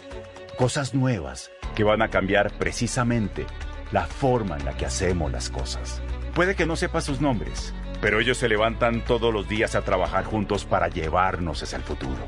[0.58, 3.46] Cosas nuevas que van a cambiar precisamente
[3.92, 6.02] la forma en la que hacemos las cosas.
[6.34, 10.26] Puede que no sepa sus nombres, pero ellos se levantan todos los días a trabajar
[10.26, 12.28] juntos para llevarnos hacia el futuro.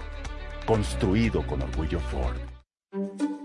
[0.67, 2.54] Construido con orgullo Ford.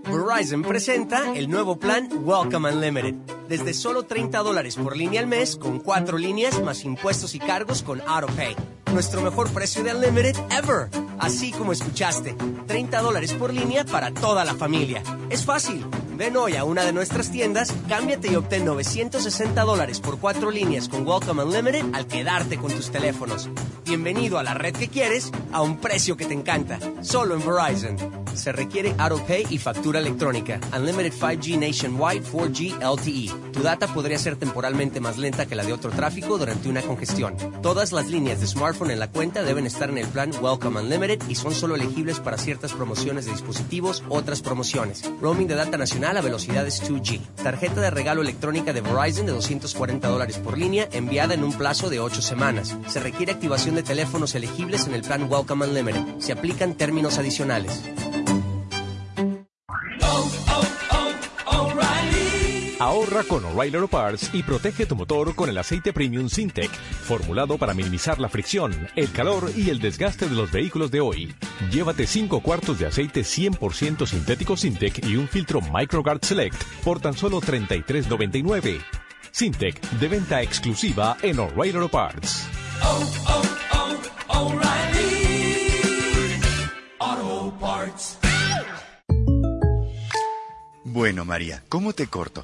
[0.05, 3.15] Verizon presenta el nuevo plan Welcome Unlimited.
[3.49, 7.83] Desde solo 30 dólares por línea al mes, con cuatro líneas más impuestos y cargos
[7.83, 8.80] con AutoPay.
[8.93, 10.89] Nuestro mejor precio de Unlimited ever.
[11.17, 12.35] Así como escuchaste,
[12.67, 15.01] 30 dólares por línea para toda la familia.
[15.29, 15.85] Es fácil.
[16.17, 20.89] Ven hoy a una de nuestras tiendas, cámbiate y obtén 960 dólares por cuatro líneas
[20.89, 23.49] con Welcome Unlimited al quedarte con tus teléfonos.
[23.85, 26.79] Bienvenido a la red que quieres a un precio que te encanta.
[27.01, 28.21] Solo en Verizon.
[28.33, 30.59] Se requiere AutoPay y factura electrónica.
[30.75, 33.51] Unlimited 5G Nationwide 4G LTE.
[33.51, 37.35] Tu data podría ser temporalmente más lenta que la de otro tráfico durante una congestión.
[37.61, 41.21] Todas las líneas de smartphone en la cuenta deben estar en el plan Welcome Unlimited
[41.29, 45.03] y son solo elegibles para ciertas promociones de dispositivos, otras promociones.
[45.21, 47.19] Roaming de data nacional a velocidades 2G.
[47.43, 51.89] Tarjeta de regalo electrónica de Verizon de 240 dólares por línea enviada en un plazo
[51.89, 52.75] de 8 semanas.
[52.87, 56.19] Se requiere activación de teléfonos elegibles en el plan Welcome Unlimited.
[56.19, 57.83] Se aplican términos adicionales.
[62.81, 67.59] Ahorra con O'Reilly Auto Parts y protege tu motor con el aceite premium Sintec, formulado
[67.59, 71.31] para minimizar la fricción, el calor y el desgaste de los vehículos de hoy.
[71.69, 77.13] Llévate 5 cuartos de aceite 100% sintético Sintec y un filtro MicroGuard Select por tan
[77.13, 78.83] solo $33.99.
[79.29, 82.47] Sintec, de venta exclusiva en O'Reilly Auto Parts.
[90.83, 92.43] Bueno, María, ¿cómo te corto?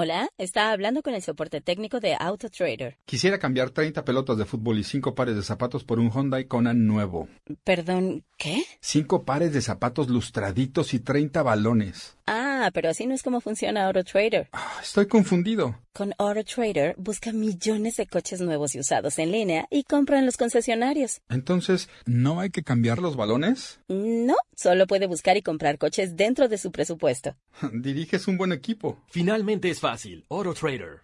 [0.00, 2.98] Hola, está hablando con el soporte técnico de AutoTrader.
[3.04, 6.72] Quisiera cambiar 30 pelotas de fútbol y 5 pares de zapatos por un Hyundai Kona
[6.72, 7.26] nuevo.
[7.64, 8.62] Perdón, ¿qué?
[8.78, 12.16] 5 pares de zapatos lustraditos y 30 balones.
[12.28, 12.37] Ah,
[12.70, 14.48] pero así no es como funciona AutoTrader.
[14.82, 15.78] Estoy confundido.
[15.92, 20.36] Con AutoTrader busca millones de coches nuevos y usados en línea y compra en los
[20.36, 21.20] concesionarios.
[21.28, 23.80] Entonces, ¿no hay que cambiar los balones?
[23.88, 27.36] No, solo puede buscar y comprar coches dentro de su presupuesto.
[27.72, 29.02] Diriges un buen equipo.
[29.08, 30.24] Finalmente es fácil.
[30.28, 31.02] AutoTrader.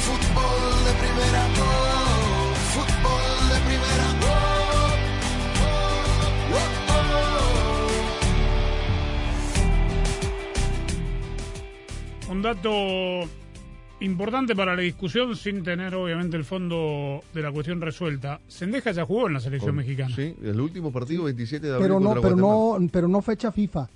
[0.00, 1.87] Fútbol de primera,
[12.30, 12.70] Un dato
[14.00, 18.40] importante para la discusión sin tener obviamente el fondo de la cuestión resuelta.
[18.46, 20.14] Sendeja ya jugó en la selección Con- mexicana.
[20.14, 22.52] Sí, el último partido 27 de abril Pero no, pero Guatemala.
[22.80, 23.88] no, pero no fecha FIFA.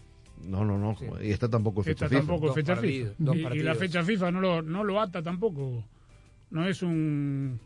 [0.45, 0.97] No, no, no.
[1.23, 2.21] Y esta tampoco es fecha Esta FIFA.
[2.29, 3.55] tampoco es fecha FIFA.
[3.55, 5.85] Y- y, la fecha FIFA no lo, no lo ata tampoco.
[6.51, 7.61] No es un...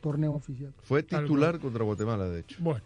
[0.00, 0.72] Torneo oficial.
[0.82, 2.56] Fue titular contra Guatemala, de hecho.
[2.60, 2.82] Bueno.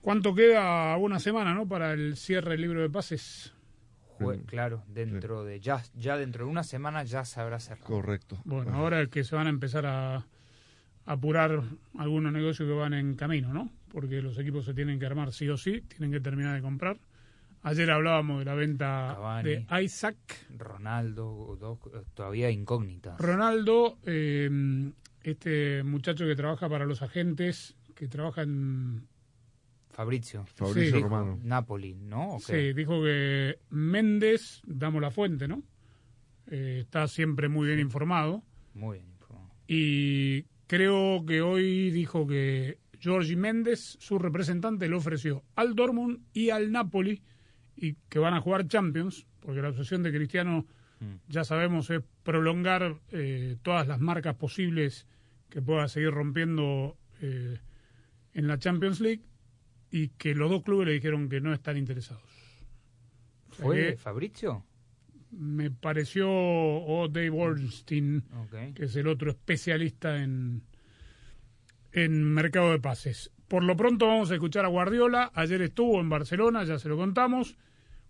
[0.00, 0.96] ¿Cuánto queda?
[0.96, 1.66] Una semana, ¿no?
[1.68, 3.52] Para el cierre del libro de pases.
[4.24, 7.86] Jue- Claro, dentro de ya, ya dentro de una semana ya se habrá cerrado.
[7.86, 8.38] Correcto.
[8.44, 10.24] Bueno, ahora es que se van a empezar a, a
[11.06, 11.62] apurar
[11.98, 13.70] algunos negocios que van en camino, ¿no?
[13.90, 16.98] Porque los equipos se tienen que armar sí o sí, tienen que terminar de comprar.
[17.62, 19.48] Ayer hablábamos de la venta Cavani.
[19.48, 20.16] de Isaac.
[20.56, 21.78] Ronaldo, dos,
[22.14, 23.18] todavía incógnitas.
[23.20, 24.92] Ronaldo, eh,
[25.24, 29.07] este muchacho que trabaja para los agentes, que trabaja en...
[29.98, 30.44] Fabrizio.
[30.54, 31.02] Fabrizio Sí.
[31.02, 31.40] Romano.
[31.42, 32.36] Napoli, ¿no?
[32.36, 35.64] ¿O Sí, dijo que Méndez, damos la fuente, ¿no?
[36.46, 38.44] Eh, está siempre muy bien informado.
[38.74, 39.50] Muy bien informado.
[39.66, 46.50] Y creo que hoy dijo que Giorgi Méndez, su representante, le ofreció al Dortmund y
[46.50, 47.20] al Napoli
[47.74, 50.64] y que van a jugar Champions, porque la obsesión de Cristiano,
[51.26, 55.08] ya sabemos, es prolongar eh, todas las marcas posibles
[55.48, 57.58] que pueda seguir rompiendo eh,
[58.34, 59.22] en la Champions League
[59.90, 62.22] y que los dos clubes le dijeron que no están interesados.
[63.50, 64.64] O sea ¿Fue que Fabrizio?
[65.30, 68.24] me pareció o Dave Ornstein,
[68.74, 70.62] que es el otro especialista en,
[71.92, 73.30] en mercado de pases.
[73.46, 75.30] Por lo pronto vamos a escuchar a Guardiola.
[75.34, 77.56] Ayer estuvo en Barcelona, ya se lo contamos.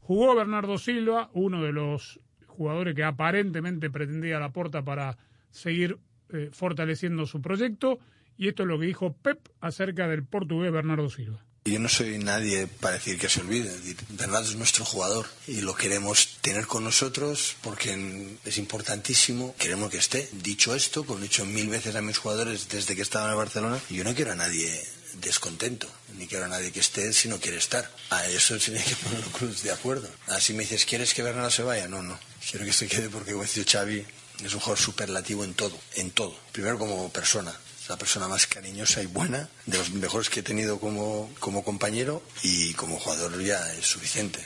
[0.01, 5.17] Jugó Bernardo Silva, uno de los jugadores que aparentemente pretendía la porta para
[5.51, 5.99] seguir
[6.31, 7.99] eh, fortaleciendo su proyecto.
[8.37, 11.45] Y esto es lo que dijo Pep acerca del portugués Bernardo Silva.
[11.71, 13.71] Yo no soy nadie para decir que se olvide.
[14.11, 19.55] Bernardo es nuestro jugador y lo queremos tener con nosotros porque es importantísimo.
[19.59, 20.29] Queremos que esté.
[20.33, 23.81] Dicho esto, como he dicho mil veces a mis jugadores desde que estaban en Barcelona,
[23.91, 24.83] yo no quiero a nadie
[25.21, 27.91] descontento, ni quiero a nadie que esté si no quiere estar.
[28.11, 30.09] A eso tiene que poner clubes de acuerdo.
[30.29, 31.89] Así me dices, ¿quieres que Bernardo se vaya?
[31.89, 32.19] No, no.
[32.51, 34.07] Quiero que se quede porque, como decía Xavi,
[34.45, 36.39] es un jugador superlativo en todo, en todo.
[36.53, 37.55] Primero como persona,
[37.89, 42.23] la persona más cariñosa y buena, de los mejores que he tenido como, como compañero
[42.43, 44.41] y como jugador ya es suficiente.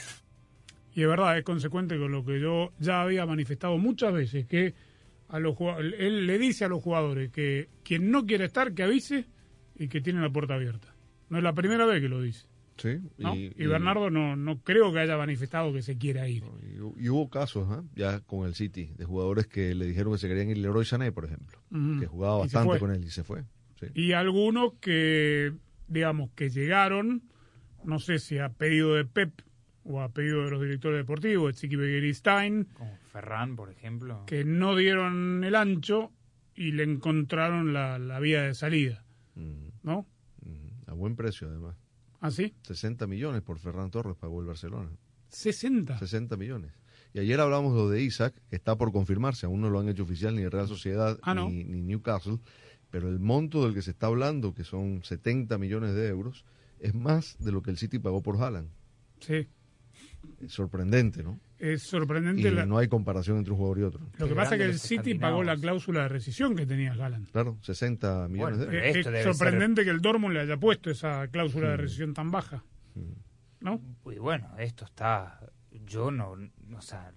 [0.95, 4.73] Y es verdad, es consecuente con lo que yo ya había manifestado muchas veces, que
[5.29, 9.25] a los él le dice a los jugadores que quien no quiere estar, que avise
[9.75, 10.93] y que tiene la puerta abierta.
[11.29, 12.45] No es la primera vez que lo dice.
[12.77, 13.35] Sí, ¿no?
[13.35, 16.43] y, Y, Bernardo no, no creo que haya manifestado que se quiera ir.
[16.63, 17.83] y- y hubo casos ¿ah?
[17.95, 21.11] ya con el City de jugadores que le dijeron que se querían ir Leroy Sané,
[21.11, 21.59] por ejemplo,
[21.99, 23.43] que jugaba bastante con él y se fue.
[23.79, 23.87] Sí.
[23.93, 25.53] Y algunos que,
[25.87, 27.23] digamos, que llegaron,
[27.83, 29.31] no sé si a pedido de Pep
[29.83, 34.23] o a pedido de los directores deportivos, Chiqui Begiristain, Como Ferran, por ejemplo.
[34.25, 36.11] que no dieron el ancho
[36.55, 39.03] y le encontraron la, la vía de salida.
[39.83, 40.07] ¿No?
[40.87, 41.75] A buen precio, además.
[42.23, 42.53] ¿Ah, sí?
[42.61, 44.89] 60 millones por Ferran Torres pagó el Barcelona.
[45.27, 45.99] 60.
[45.99, 46.71] 60 millones.
[47.13, 50.03] Y ayer hablamos de lo de Isaac, está por confirmarse, aún no lo han hecho
[50.03, 51.49] oficial ni Real Sociedad Ah, ¿no?
[51.49, 52.39] ni, ni Newcastle,
[52.89, 56.45] pero el monto del que se está hablando, que son 70 millones de euros,
[56.79, 58.69] es más de lo que el City pagó por Haaland.
[59.19, 59.45] Sí.
[60.39, 61.41] Es sorprendente, ¿no?
[61.63, 62.51] Es Y sorprendente.
[62.51, 64.01] la- no hay comparación entre un jugador y otro.
[64.17, 67.31] Lo que pasa es que el City pagó la cláusula de rescisión que tenía Haaland.
[67.31, 69.05] Claro, 60 millones de euros.
[69.07, 72.63] Es sorprendente que el Dortmund le haya puesto esa cláusula de rescisión tan baja.
[73.61, 73.79] ¿No?
[74.11, 75.39] Y bueno, esto está.
[75.85, 76.35] Yo no.
[76.35, 77.13] no, O sea,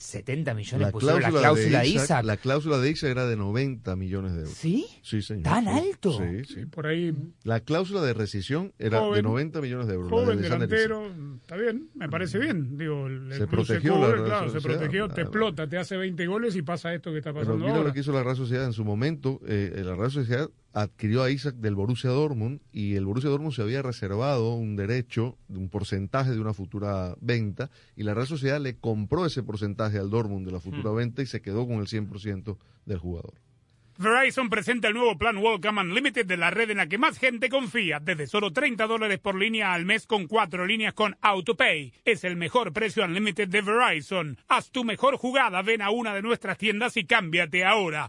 [0.00, 2.24] 70 millones La pusieron cláusula, la cláusula de de Isaac, Isaac.
[2.24, 4.54] la cláusula de Isaac era de 90 millones de euros.
[4.54, 4.86] ¿Sí?
[5.02, 5.42] Sí, señor.
[5.42, 5.70] ¿Tan Sí.
[5.70, 6.12] alto?
[6.18, 6.66] Sí, sí.
[6.66, 7.12] Por ahí.
[7.42, 10.08] La cláusula de rescisión era de Joven, 90 millones de euros.
[10.10, 12.78] de Joven, Alexander delantero, está bien, me parece bien.
[12.78, 15.96] Digo, el, Se protegió cubre, la Real claro, se protegió, te Ah, explota, te hace
[15.96, 17.88] 20 goles y pasa esto que está Pero pasando mira ahora.
[17.88, 19.40] lo que hizo la Real Sociedad en su momento.
[19.46, 20.48] eh, la Real Sociedad
[20.82, 25.36] adquirió a Isaac del Borussia Dortmund y el Borussia Dortmund se había reservado un derecho,
[25.48, 29.98] de un porcentaje de una futura venta y la Real Sociedad le compró ese porcentaje
[29.98, 30.96] al Dortmund de la futura Mm.
[30.96, 33.34] venta y se quedó con el 100% del jugador.
[34.00, 37.48] Verizon presenta el nuevo plan Welcome Unlimited de la red en la que más gente
[37.48, 41.92] confía, desde solo 30 dólares por línea al mes con cuatro líneas con AutoPay.
[42.04, 44.38] Es el mejor precio Unlimited de Verizon.
[44.46, 48.08] Haz tu mejor jugada, ven a una de nuestras tiendas y cámbiate ahora.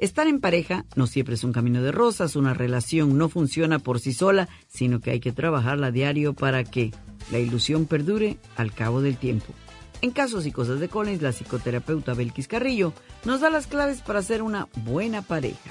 [0.00, 4.00] Estar en pareja no siempre es un camino de rosas, una relación no funciona por
[4.00, 6.90] sí sola, sino que hay que trabajarla a diario para que
[7.30, 9.52] la ilusión perdure al cabo del tiempo.
[10.00, 12.94] En casos y cosas de Collins, la psicoterapeuta Belkis Carrillo
[13.26, 15.70] nos da las claves para ser una buena pareja.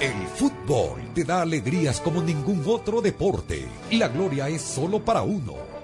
[0.00, 3.68] El fútbol te da alegrías como ningún otro deporte.
[3.90, 5.54] La gloria es solo para uno,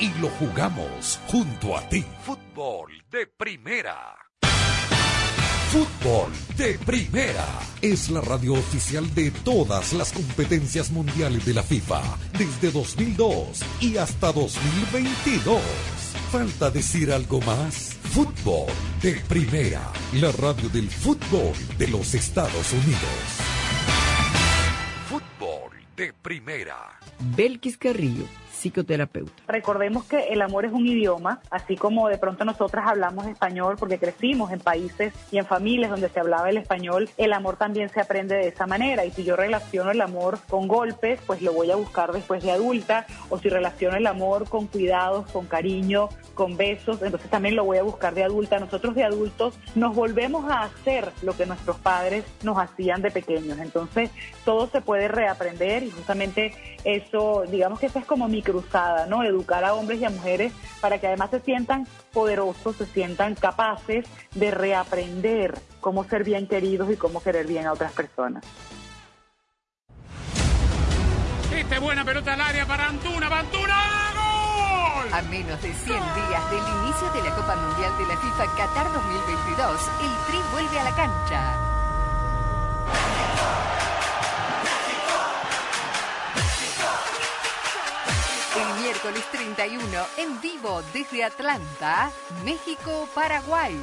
[0.00, 2.04] Y lo jugamos junto a ti.
[2.24, 4.16] Fútbol de primera.
[5.70, 7.46] Fútbol de Primera
[7.80, 12.02] es la radio oficial de todas las competencias mundiales de la FIFA
[12.36, 15.60] desde 2002 y hasta 2022.
[16.32, 17.96] ¿Falta decir algo más?
[18.02, 18.66] Fútbol
[19.00, 23.20] de Primera, la radio del fútbol de los Estados Unidos.
[25.08, 26.98] Fútbol de Primera.
[27.36, 28.24] Belkis Carrillo,
[28.60, 29.32] psicoterapeuta.
[29.48, 33.98] Recordemos que el amor es un idioma, así como de pronto nosotras hablamos español porque
[33.98, 38.00] crecimos en países y en familias donde se hablaba el español, el amor también se
[38.00, 39.04] aprende de esa manera.
[39.04, 42.52] Y si yo relaciono el amor con golpes, pues lo voy a buscar después de
[42.52, 47.64] adulta, o si relaciono el amor con cuidados, con cariño, con besos, entonces también lo
[47.64, 48.58] voy a buscar de adulta.
[48.58, 53.58] Nosotros de adultos nos volvemos a hacer lo que nuestros padres nos hacían de pequeños.
[53.58, 54.10] Entonces
[54.44, 56.52] todo se puede reaprender y justamente
[56.84, 59.22] eso, digamos que esa es como mi cruzada, ¿no?
[59.22, 64.06] Educar a hombres y a mujeres para que además se sientan poderosos, se sientan capaces
[64.34, 68.44] de reaprender cómo ser bien queridos y cómo querer bien a otras personas.
[71.54, 73.78] Esta es buena pelota al área para Antuna, Antuna,
[74.14, 75.12] ¡gol!
[75.12, 78.92] A menos de 100 días del inicio de la Copa Mundial de la FIFA Qatar
[78.92, 81.69] 2022, el Tri vuelve a la cancha.
[89.02, 89.82] Miércoles 31,
[90.18, 92.10] en vivo desde Atlanta,
[92.44, 93.74] México-Paraguay.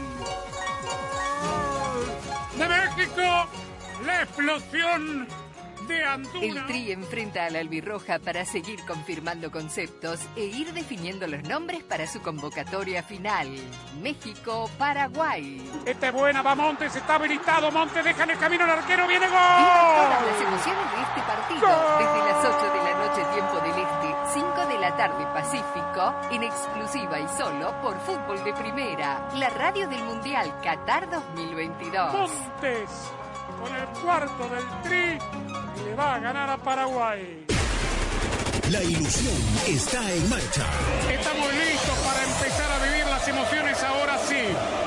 [2.55, 3.47] De México,
[4.05, 5.27] la explosión
[5.87, 6.45] de Antuna.
[6.45, 11.83] El Tri enfrenta a la albirroja para seguir confirmando conceptos e ir definiendo los nombres
[11.83, 13.47] para su convocatoria final.
[14.01, 15.71] México-Paraguay.
[15.85, 17.71] Esta es buena, va Montes, está habilitado.
[17.71, 19.37] Montes deja en el camino al arquero, viene gol.
[19.37, 21.67] Viva todas las emociones de este partido.
[21.97, 26.43] Desde las 8 de la noche, tiempo del Este, 5 de la tarde, Pacífico, en
[26.43, 32.13] exclusiva y solo por Fútbol de Primera, la radio del Mundial Qatar 2022.
[32.13, 32.89] Montes
[33.59, 35.17] con el cuarto del Tri
[35.75, 37.45] y le va a ganar a Paraguay.
[38.71, 39.35] La ilusión
[39.67, 40.65] está en marcha.
[41.11, 44.86] Estamos listos para empezar a vivir las emociones ahora sí.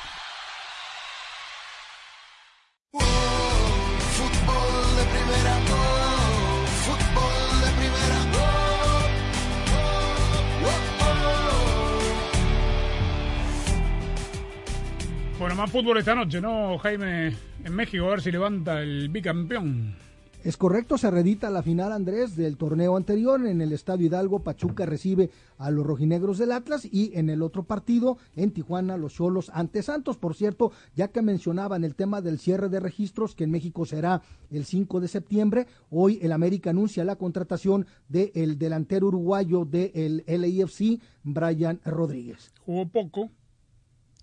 [15.71, 17.33] Fútbol esta noche, ¿no, Jaime?
[17.63, 19.95] En México, a ver si levanta el bicampeón.
[20.43, 23.47] Es correcto, se redita la final, Andrés, del torneo anterior.
[23.47, 27.63] En el Estadio Hidalgo, Pachuca recibe a los rojinegros del Atlas y en el otro
[27.63, 30.17] partido, en Tijuana, los Cholos ante Santos.
[30.17, 34.23] Por cierto, ya que mencionaban el tema del cierre de registros, que en México será
[34.49, 40.99] el 5 de septiembre, hoy el América anuncia la contratación del delantero uruguayo del LAFC,
[41.23, 42.51] Brian Rodríguez.
[42.65, 43.31] Jugó poco.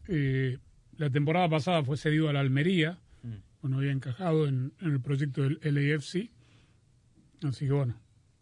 [0.09, 0.59] Eh,
[0.99, 2.99] la temporada pasada fue cedido a la Almería.
[3.63, 6.31] Bueno, había encajado en, en el proyecto del LAFC.
[7.43, 7.99] Así que bueno,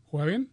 [0.07, 0.50] ¿juega bien?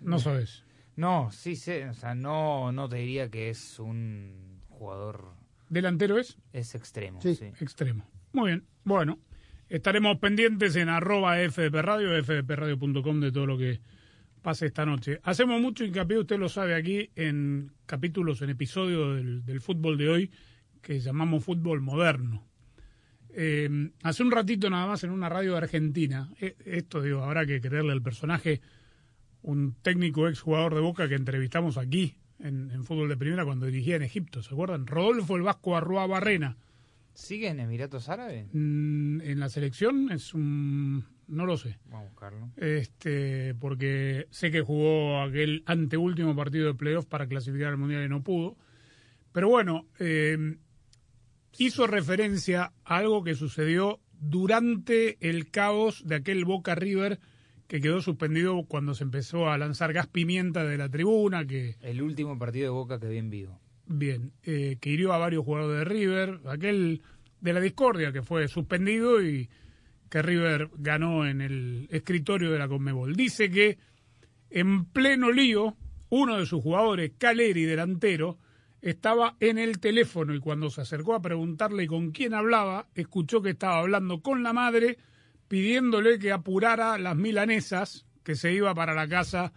[0.00, 0.64] No sabes.
[0.96, 5.34] No, sí sé, o sea, no, no te diría que es un jugador...
[5.68, 6.38] ¿Delantero es?
[6.52, 7.34] Es extremo, Sí.
[7.34, 7.46] sí.
[7.60, 8.06] Extremo.
[8.32, 8.64] Muy bien.
[8.84, 9.18] Bueno,
[9.68, 13.80] estaremos pendientes en arroba FDP Radio, fdpradio.com de todo lo que
[14.44, 15.18] pase esta noche.
[15.24, 20.08] Hacemos mucho hincapié, usted lo sabe aquí, en capítulos, en episodios del, del fútbol de
[20.08, 20.30] hoy
[20.82, 22.46] que llamamos fútbol moderno.
[23.30, 27.46] Eh, hace un ratito nada más en una radio de Argentina, eh, esto digo, habrá
[27.46, 28.60] que creerle al personaje,
[29.42, 33.96] un técnico exjugador de Boca que entrevistamos aquí en, en fútbol de primera cuando dirigía
[33.96, 34.86] en Egipto, ¿se acuerdan?
[34.86, 36.56] Rodolfo el Vasco Arrua Barrena.
[37.14, 38.48] ¿Sigue en Emiratos Árabes?
[38.52, 41.78] Mm, en la selección es un no lo sé.
[41.86, 42.50] Vamos a buscarlo.
[42.56, 48.08] Este, porque sé que jugó aquel anteúltimo partido de playoff para clasificar al mundial y
[48.08, 48.56] no pudo.
[49.32, 50.56] Pero bueno, eh,
[51.58, 57.20] hizo referencia a algo que sucedió durante el caos de aquel Boca River
[57.66, 62.02] que quedó suspendido cuando se empezó a lanzar gas pimienta de la tribuna, que El
[62.02, 63.60] último partido de Boca que vi en vivo.
[63.86, 67.02] Bien, eh, que hirió a varios jugadores de River, aquel
[67.40, 69.50] de la discordia que fue suspendido y
[70.08, 73.14] que River ganó en el escritorio de la Conmebol.
[73.14, 73.78] Dice que
[74.48, 75.76] en pleno lío,
[76.08, 78.38] uno de sus jugadores, Caleri, delantero,
[78.80, 83.50] estaba en el teléfono y cuando se acercó a preguntarle con quién hablaba, escuchó que
[83.50, 84.98] estaba hablando con la madre
[85.48, 89.52] pidiéndole que apurara las milanesas, que se iba para la casa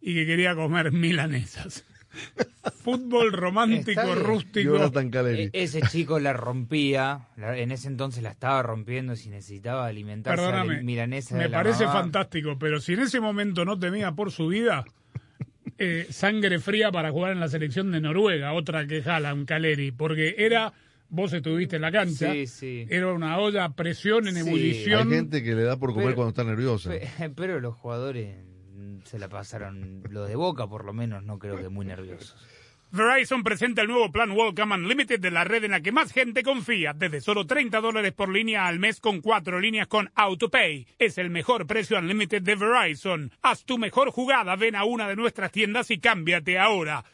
[0.00, 1.84] y que quería comer milanesas.
[2.82, 4.76] Fútbol romántico, rústico.
[4.76, 10.44] E- ese chico la rompía, la- en ese entonces la estaba rompiendo si necesitaba alimentarse
[10.44, 12.00] Perdóname, de milanesa me de la parece mamá.
[12.00, 14.84] fantástico, pero si en ese momento no temía por su vida,
[15.78, 19.90] eh, sangre fría para jugar en la selección de Noruega, otra que jala un Caleri,
[19.92, 20.72] porque era
[21.08, 22.32] vos estuviste en la cancha.
[22.32, 22.86] Sí, sí.
[22.88, 24.40] Era una olla a presión en Sí.
[24.40, 25.08] ebullición.
[25.08, 26.90] Hay gente que le da por comer Pero- cuando está nerviosa.
[26.90, 27.06] Pe-
[27.36, 28.34] Pero los jugadores
[29.04, 32.36] se la pasaron, los de Boca por lo menos, no creo que muy nerviosos.
[32.94, 36.42] Verizon presenta el nuevo plan Welcome Unlimited de la red en la que más gente
[36.42, 36.92] confía.
[36.92, 40.86] Desde solo 30 dólares por línea al mes con cuatro líneas con AutoPay.
[40.98, 43.32] Es el mejor precio Unlimited de Verizon.
[43.40, 47.02] Haz tu mejor jugada, ven a una de nuestras tiendas y cámbiate ahora.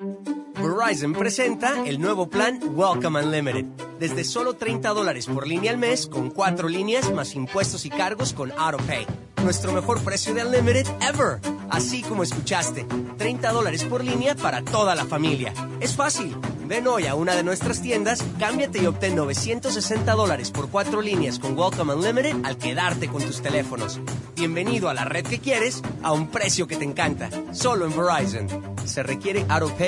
[0.00, 3.64] Verizon presenta el nuevo plan Welcome Unlimited.
[3.98, 8.32] Desde solo 30 dólares por línea al mes, con cuatro líneas más impuestos y cargos
[8.32, 9.06] con AutoPay.
[9.42, 11.40] Nuestro mejor precio de Unlimited ever.
[11.68, 12.86] Así como escuchaste,
[13.18, 15.52] 30 dólares por línea para toda la familia.
[15.80, 16.36] Es fácil.
[16.66, 21.38] Ven hoy a una de nuestras tiendas, cámbiate y obtén 960 dólares por cuatro líneas
[21.38, 24.00] con Welcome Unlimited al quedarte con tus teléfonos.
[24.36, 27.30] Bienvenido a la red que quieres a un precio que te encanta.
[27.52, 28.76] Solo en Verizon.
[28.84, 29.87] Se requiere AutoPay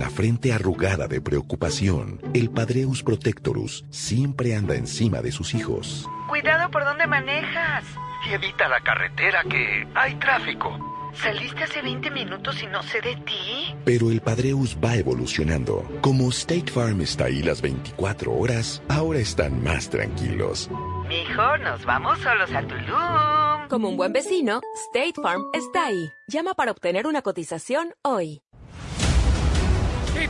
[0.00, 6.08] La frente arrugada de preocupación, el Padreus Protectorus siempre anda encima de sus hijos.
[6.26, 7.84] Cuidado por donde manejas.
[8.26, 11.10] Y evita la carretera que hay tráfico.
[11.12, 13.74] Saliste hace 20 minutos y no sé de ti.
[13.84, 15.86] Pero el Padreus va evolucionando.
[16.00, 20.70] Como State Farm está ahí las 24 horas, ahora están más tranquilos.
[21.10, 23.68] Mijo, nos vamos solos a Tulum.
[23.68, 24.62] Como un buen vecino,
[24.94, 26.10] State Farm está ahí.
[26.26, 28.40] Llama para obtener una cotización hoy.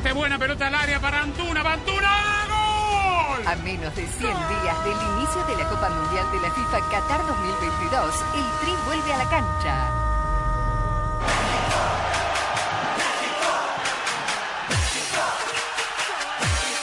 [0.00, 1.60] Esta es buena pelota al área para Antuna.
[1.60, 2.46] ¡Antuna!
[2.48, 3.46] ¡Gol!
[3.46, 7.26] A menos de 100 días del inicio de la Copa Mundial de la FIFA Qatar
[7.26, 9.90] 2022, el Tri vuelve a la cancha.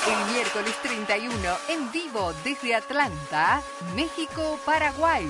[0.05, 3.63] El miércoles 31, en vivo desde Atlanta,
[3.95, 5.27] México-Paraguay.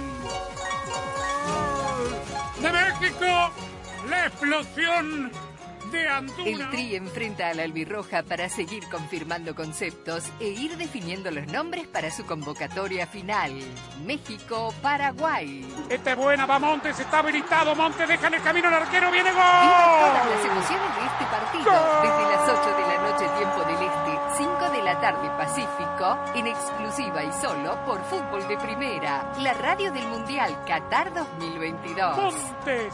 [2.60, 3.52] ¡De México!
[4.10, 5.32] ¡La explosión
[5.92, 6.50] de Antuna!
[6.50, 11.88] El Tri enfrenta a la albirroja para seguir confirmando conceptos e ir definiendo los nombres
[11.88, 13.52] para su convocatoria final.
[14.06, 15.68] México-Paraguay.
[15.90, 17.76] Esta es buena, va Montes, está habilitado.
[17.76, 19.42] Montes deja en el camino al arquero, viene gol.
[19.42, 21.72] Viva todas las emociones de este partido
[22.02, 26.48] desde las 8 de la noche, tiempo del Este, 5 de la tarde Pacífico, en
[26.48, 32.18] exclusiva y solo por Fútbol de Primera, la radio del Mundial Qatar 2022.
[32.18, 32.94] Montes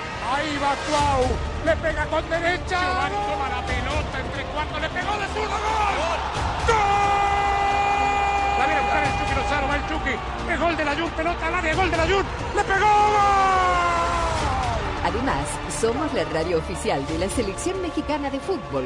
[0.29, 1.23] Ahí va Cuau.
[1.65, 2.79] Le pega con derecha.
[2.79, 4.79] Giovanni toma la pelota entre cuatro.
[4.79, 5.49] Le pegó de zurdo.
[5.49, 6.19] ¡Gol!
[6.67, 6.77] ¡Gol!
[8.59, 9.67] La viene a buscar el Chucky Lozano.
[9.67, 10.15] Va el Chucky.
[10.51, 11.09] Es gol de la Jun.
[11.11, 11.75] Pelota al área.
[11.75, 12.25] Gol de la Jun.
[12.55, 12.87] Le pegó.
[12.87, 13.61] ¡Gol!
[15.03, 15.47] Además,
[15.81, 18.85] somos la radio oficial de la Selección Mexicana de Fútbol.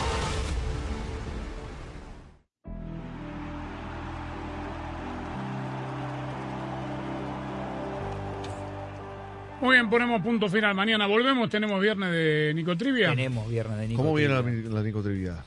[9.61, 10.73] Muy bien, ponemos punto final.
[10.75, 11.49] Mañana volvemos.
[11.49, 13.09] Tenemos viernes de Nico Trivia.
[13.09, 15.43] Tenemos viernes de Nico ¿Cómo viene la, la Nico Trivia?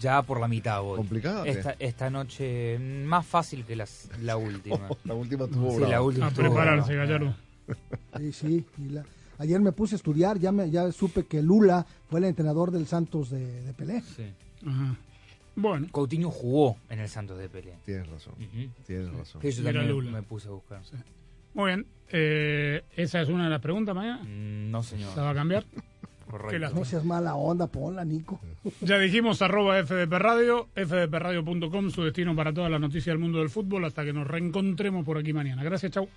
[0.00, 0.96] Ya por la mitad voy.
[0.96, 1.46] ¿Complicada?
[1.46, 4.88] Esta, esta noche más fácil que las, la última.
[5.04, 6.94] la última estuvo Sí, la última A prepararse.
[6.94, 7.34] Gallardo.
[8.18, 8.64] Sí, sí.
[8.78, 9.04] y la-
[9.38, 12.86] ayer me puse a estudiar, ya me, ya supe que Lula fue el entrenador del
[12.86, 14.00] Santos de, de Pelé.
[14.02, 14.24] Sí.
[14.66, 14.96] Ajá.
[15.56, 15.88] Bueno.
[15.90, 17.74] Coutinho jugó en el Santos de Pelé.
[17.84, 18.34] Tienes razón.
[18.86, 19.40] Tienes razón.
[19.42, 20.10] Sí, yo también Lula.
[20.10, 20.80] me puse a buscar.
[21.56, 21.86] Muy bien.
[22.12, 24.22] Eh, ¿Esa es una de las preguntas mañana?
[24.22, 25.12] Mm, No, señor.
[25.14, 25.64] ¿Se va a cambiar?
[26.30, 26.74] Correcto.
[26.74, 28.40] No seas mala onda, ponla, Nico.
[28.80, 33.48] Ya dijimos arroba FDP Radio, fdpradio.com, su destino para todas las noticias del mundo del
[33.48, 35.62] fútbol, hasta que nos reencontremos por aquí mañana.
[35.64, 36.08] Gracias, chau.